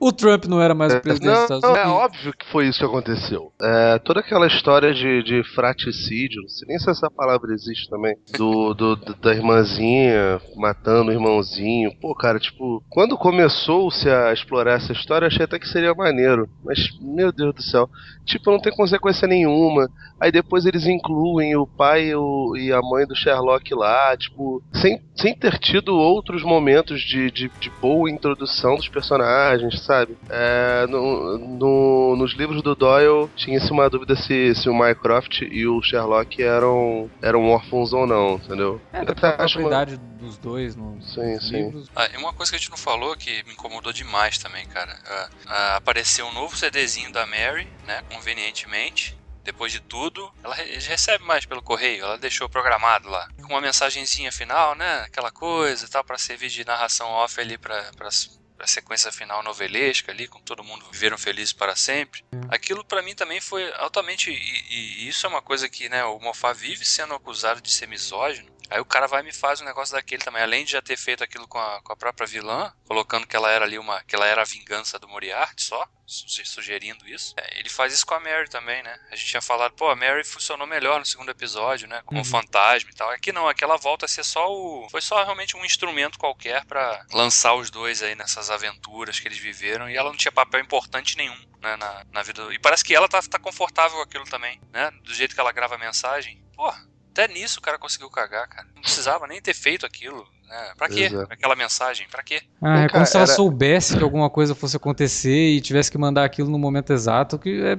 o 0.00 0.12
Trump 0.12 0.44
não 0.46 0.60
era 0.60 0.74
mais 0.74 0.94
o 0.94 1.00
presidente 1.00 1.26
não, 1.26 1.34
dos 1.34 1.42
Estados 1.42 1.64
Unidos. 1.64 1.82
É 1.82 1.88
óbvio 1.88 2.32
que 2.32 2.46
foi 2.46 2.68
isso 2.68 2.78
que 2.78 2.84
aconteceu. 2.84 3.52
É, 3.60 3.98
toda 3.98 4.20
aquela 4.20 4.46
história 4.46 4.92
de, 4.92 5.22
de 5.22 5.42
fraticídio, 5.54 6.42
não 6.42 6.48
sei 6.48 6.68
nem 6.68 6.78
se 6.78 6.90
essa 6.90 7.10
palavra 7.10 7.52
existe 7.52 7.88
também, 7.88 8.16
do, 8.36 8.74
do, 8.74 8.96
da 8.96 9.34
irmãzinha 9.34 10.40
matando 10.56 11.10
o 11.10 11.14
irmãozinho. 11.14 11.92
Pô, 12.00 12.14
cara, 12.14 12.38
tipo, 12.38 12.82
quando 12.88 13.16
começou-se 13.16 14.08
a 14.08 14.32
explorar 14.32 14.74
essa 14.74 14.92
história, 14.92 15.26
achei 15.26 15.44
até 15.44 15.58
que 15.58 15.68
seria 15.68 15.94
maneiro. 15.94 16.48
Mas, 16.64 16.78
meu 17.00 17.32
Deus 17.32 17.54
do 17.54 17.62
céu, 17.62 17.88
tipo, 18.24 18.50
não 18.50 18.60
tem 18.60 18.74
consequência 18.74 19.26
nenhuma. 19.26 19.88
Aí 20.20 20.32
depois 20.32 20.66
eles 20.66 20.86
incluem 20.86 21.56
o 21.56 21.66
pai 21.66 22.08
e, 22.08 22.14
o, 22.14 22.56
e 22.56 22.72
a 22.72 22.80
mãe 22.82 23.06
do 23.06 23.14
Sherlock 23.14 23.72
lá, 23.74 24.16
tipo, 24.16 24.62
sem, 24.72 25.00
sem 25.14 25.34
ter 25.34 25.58
tido 25.58 25.96
outros 25.96 26.42
momentos 26.42 27.00
de, 27.00 27.30
de, 27.30 27.50
de 27.60 27.70
boa 27.80 28.10
introdução 28.10 28.76
dos 28.76 28.88
personagens, 28.88 29.77
sabe? 29.78 30.16
É, 30.28 30.86
no, 30.88 31.38
no, 31.38 32.16
nos 32.16 32.34
livros 32.34 32.62
do 32.62 32.74
Doyle 32.74 33.28
tinha-se 33.36 33.70
uma 33.70 33.88
dúvida 33.88 34.16
se, 34.16 34.54
se 34.54 34.68
o 34.68 34.74
Mycroft 34.74 35.42
e 35.42 35.66
o 35.66 35.82
Sherlock 35.82 36.42
eram, 36.42 37.10
eram 37.22 37.48
órfãos 37.48 37.92
ou 37.92 38.06
não, 38.06 38.34
entendeu? 38.34 38.80
É, 38.92 39.00
até 39.00 39.28
a 39.28 39.44
acho 39.44 39.60
uma... 39.60 39.86
dos 39.86 40.38
dois 40.38 40.76
nos 40.76 41.14
sim, 41.14 41.38
livros. 41.50 41.86
Sim. 41.86 41.92
Ah, 41.94 42.08
e 42.12 42.16
uma 42.16 42.32
coisa 42.32 42.50
que 42.52 42.56
a 42.56 42.58
gente 42.58 42.70
não 42.70 42.76
falou 42.76 43.16
que 43.16 43.42
me 43.44 43.52
incomodou 43.52 43.92
demais 43.92 44.38
também, 44.38 44.66
cara. 44.66 44.96
Ah, 45.06 45.28
ah, 45.46 45.76
apareceu 45.76 46.26
um 46.26 46.32
novo 46.32 46.56
CDzinho 46.56 47.12
da 47.12 47.26
Mary, 47.26 47.66
né? 47.86 48.02
Convenientemente 48.12 49.18
depois 49.48 49.72
de 49.72 49.80
tudo, 49.80 50.30
ela 50.44 50.54
recebe 50.54 51.24
mais 51.24 51.46
pelo 51.46 51.62
correio, 51.62 52.04
ela 52.04 52.18
deixou 52.18 52.50
programado 52.50 53.08
lá. 53.08 53.26
Com 53.40 53.54
uma 53.54 53.62
mensagenzinha 53.62 54.30
final, 54.30 54.74
né? 54.74 55.04
Aquela 55.06 55.30
coisa 55.30 55.86
e 55.86 55.88
tal, 55.88 56.04
para 56.04 56.18
servir 56.18 56.50
de 56.50 56.66
narração 56.66 57.08
off 57.08 57.40
ali 57.40 57.56
para 57.56 58.10
a 58.58 58.66
sequência 58.66 59.12
final 59.12 59.42
novelesca 59.42 60.10
ali, 60.10 60.26
com 60.26 60.40
todo 60.40 60.64
mundo 60.64 60.84
viveram 60.90 61.16
felizes 61.16 61.52
para 61.52 61.76
sempre. 61.76 62.24
Aquilo 62.48 62.84
para 62.84 63.02
mim 63.02 63.14
também 63.14 63.40
foi 63.40 63.72
altamente. 63.74 64.30
E, 64.30 65.04
e, 65.04 65.08
isso 65.08 65.26
é 65.26 65.28
uma 65.28 65.42
coisa 65.42 65.68
que 65.68 65.88
né, 65.88 66.04
o 66.04 66.18
Moffat 66.18 66.58
vive 66.58 66.84
sendo 66.84 67.14
acusado 67.14 67.60
de 67.60 67.70
ser 67.70 67.86
misógino. 67.86 68.50
Aí 68.70 68.80
o 68.80 68.84
cara 68.84 69.06
vai 69.06 69.22
e 69.22 69.24
me 69.24 69.32
faz 69.32 69.60
um 69.60 69.64
negócio 69.64 69.94
daquele 69.94 70.22
também. 70.22 70.42
Além 70.42 70.64
de 70.64 70.72
já 70.72 70.82
ter 70.82 70.96
feito 70.96 71.24
aquilo 71.24 71.48
com 71.48 71.58
a, 71.58 71.80
com 71.82 71.92
a 71.92 71.96
própria 71.96 72.26
vilã, 72.26 72.72
colocando 72.86 73.26
que 73.26 73.36
ela 73.36 73.50
era 73.50 73.64
ali 73.64 73.78
uma. 73.78 74.02
que 74.04 74.14
ela 74.14 74.26
era 74.26 74.42
a 74.42 74.44
vingança 74.44 74.98
do 74.98 75.08
Moriarty 75.08 75.62
só, 75.62 75.88
sugerindo 76.06 77.06
isso. 77.08 77.34
É, 77.36 77.58
ele 77.58 77.68
faz 77.68 77.92
isso 77.92 78.06
com 78.06 78.14
a 78.14 78.20
Mary 78.20 78.48
também, 78.48 78.82
né? 78.82 78.98
A 79.10 79.16
gente 79.16 79.28
tinha 79.28 79.42
falado, 79.42 79.72
pô, 79.72 79.88
a 79.88 79.96
Mary 79.96 80.24
funcionou 80.24 80.66
melhor 80.66 80.98
no 80.98 81.06
segundo 81.06 81.30
episódio, 81.30 81.88
né? 81.88 82.02
Como 82.04 82.20
uhum. 82.20 82.24
fantasma 82.24 82.90
e 82.90 82.94
tal. 82.94 83.10
Aqui 83.10 83.32
não, 83.32 83.48
aqui 83.48 83.64
ela 83.64 83.76
volta 83.76 84.04
a 84.04 84.08
ser 84.08 84.24
só 84.24 84.50
o. 84.50 84.88
Foi 84.90 85.00
só 85.00 85.22
realmente 85.22 85.56
um 85.56 85.64
instrumento 85.64 86.18
qualquer 86.18 86.64
para 86.66 87.06
lançar 87.12 87.54
os 87.54 87.70
dois 87.70 88.02
aí 88.02 88.14
nessas 88.14 88.50
aventuras 88.50 89.18
que 89.18 89.28
eles 89.28 89.38
viveram. 89.38 89.88
E 89.88 89.96
ela 89.96 90.10
não 90.10 90.16
tinha 90.16 90.32
papel 90.32 90.60
importante 90.60 91.16
nenhum. 91.16 91.48
Né, 91.60 91.74
na, 91.74 92.06
na 92.12 92.22
vida. 92.22 92.54
E 92.54 92.58
parece 92.60 92.84
que 92.84 92.94
ela 92.94 93.08
tá, 93.08 93.20
tá 93.20 93.36
confortável 93.36 93.96
com 93.96 94.02
aquilo 94.04 94.24
também, 94.26 94.60
né? 94.70 94.92
Do 95.02 95.12
jeito 95.12 95.34
que 95.34 95.40
ela 95.40 95.50
grava 95.50 95.74
a 95.74 95.78
mensagem. 95.78 96.40
Pô, 96.54 96.72
até 97.18 97.32
nisso 97.32 97.58
o 97.58 97.62
cara 97.62 97.76
conseguiu 97.78 98.08
cagar, 98.08 98.48
cara. 98.48 98.66
Não 98.74 98.82
precisava 98.82 99.26
nem 99.26 99.42
ter 99.42 99.54
feito 99.54 99.84
aquilo. 99.84 100.24
Né? 100.48 100.72
Pra 100.76 100.88
quê? 100.88 101.02
Exato. 101.02 101.32
Aquela 101.32 101.56
mensagem, 101.56 102.06
pra 102.08 102.22
quê? 102.22 102.40
Ah, 102.62 102.84
é 102.84 102.88
como 102.88 103.04
se 103.04 103.16
ela 103.16 103.24
era... 103.24 103.34
soubesse 103.34 103.96
que 103.96 104.02
alguma 104.04 104.30
coisa 104.30 104.54
fosse 104.54 104.76
acontecer 104.76 105.50
e 105.50 105.60
tivesse 105.60 105.90
que 105.90 105.98
mandar 105.98 106.24
aquilo 106.24 106.48
no 106.48 106.58
momento 106.58 106.92
exato, 106.92 107.38
que 107.38 107.60
é 107.60 107.76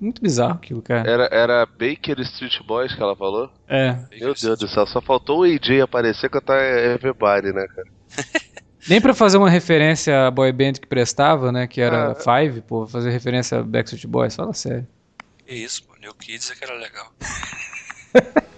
muito 0.00 0.20
bizarro 0.20 0.54
aquilo, 0.54 0.82
cara. 0.82 1.08
Era, 1.08 1.28
era 1.30 1.66
Baker 1.66 2.18
Street 2.20 2.60
Boys 2.66 2.92
que 2.92 3.00
ela 3.00 3.16
falou? 3.16 3.50
É. 3.68 3.96
Meu 4.18 4.34
Deus 4.34 4.58
do 4.58 4.68
céu, 4.68 4.86
só 4.86 5.00
faltou 5.00 5.40
o 5.40 5.44
AJ 5.44 5.82
aparecer 5.82 6.28
cantar 6.28 6.60
Everybody, 6.60 7.52
né, 7.52 7.66
cara? 7.68 7.88
Nem 8.88 9.00
pra 9.00 9.14
fazer 9.14 9.38
uma 9.38 9.48
referência 9.48 10.26
à 10.26 10.30
boy 10.30 10.50
band 10.50 10.72
que 10.72 10.88
prestava, 10.88 11.52
né? 11.52 11.68
Que 11.68 11.80
era 11.80 12.10
ah, 12.10 12.14
Five, 12.16 12.62
pô, 12.62 12.84
fazer 12.84 13.10
referência 13.10 13.60
a 13.60 13.62
Backstreet 13.62 14.08
Boys, 14.08 14.34
fala 14.34 14.52
sério. 14.52 14.88
Que 15.46 15.54
isso, 15.54 15.84
pô, 15.84 15.94
New 16.00 16.12
Kids 16.14 16.50
é 16.50 16.56
que 16.56 16.64
era 16.64 16.74
legal. 16.74 17.12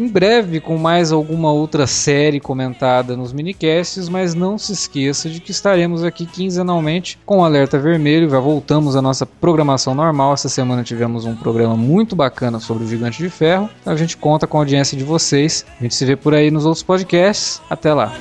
em 0.00 0.08
breve 0.08 0.60
com 0.60 0.76
mais 0.76 1.12
alguma 1.12 1.52
outra 1.52 1.86
série 1.86 2.40
comentada 2.40 3.16
nos 3.16 3.32
minicasts, 3.32 4.08
mas 4.08 4.34
não 4.34 4.56
se 4.58 4.72
esqueça 4.72 5.28
de 5.28 5.40
que 5.40 5.50
estaremos 5.50 6.02
aqui 6.04 6.26
quinzenalmente 6.26 7.18
com 7.24 7.38
o 7.38 7.44
Alerta 7.44 7.78
Vermelho, 7.78 8.30
já 8.30 8.40
voltamos 8.40 8.96
à 8.96 9.02
nossa 9.02 9.24
programação 9.24 9.94
normal. 9.94 10.34
Essa 10.34 10.48
semana 10.48 10.82
tivemos 10.82 11.24
um 11.24 11.36
programa 11.36 11.76
muito 11.76 12.16
bacana 12.16 12.58
sobre 12.58 12.84
o 12.84 12.88
Gigante 12.88 13.22
de 13.22 13.30
Ferro. 13.30 13.68
A 13.84 13.94
gente 13.94 14.16
conta 14.16 14.46
com 14.46 14.58
a 14.58 14.60
audiência 14.60 14.96
de 14.96 15.04
vocês. 15.04 15.64
A 15.78 15.82
gente 15.82 15.94
se 15.94 16.04
vê 16.04 16.16
por 16.16 16.34
aí 16.34 16.50
nos 16.50 16.66
outros 16.66 16.82
podcasts. 16.82 17.60
Até 17.70 17.94
lá. 17.94 18.12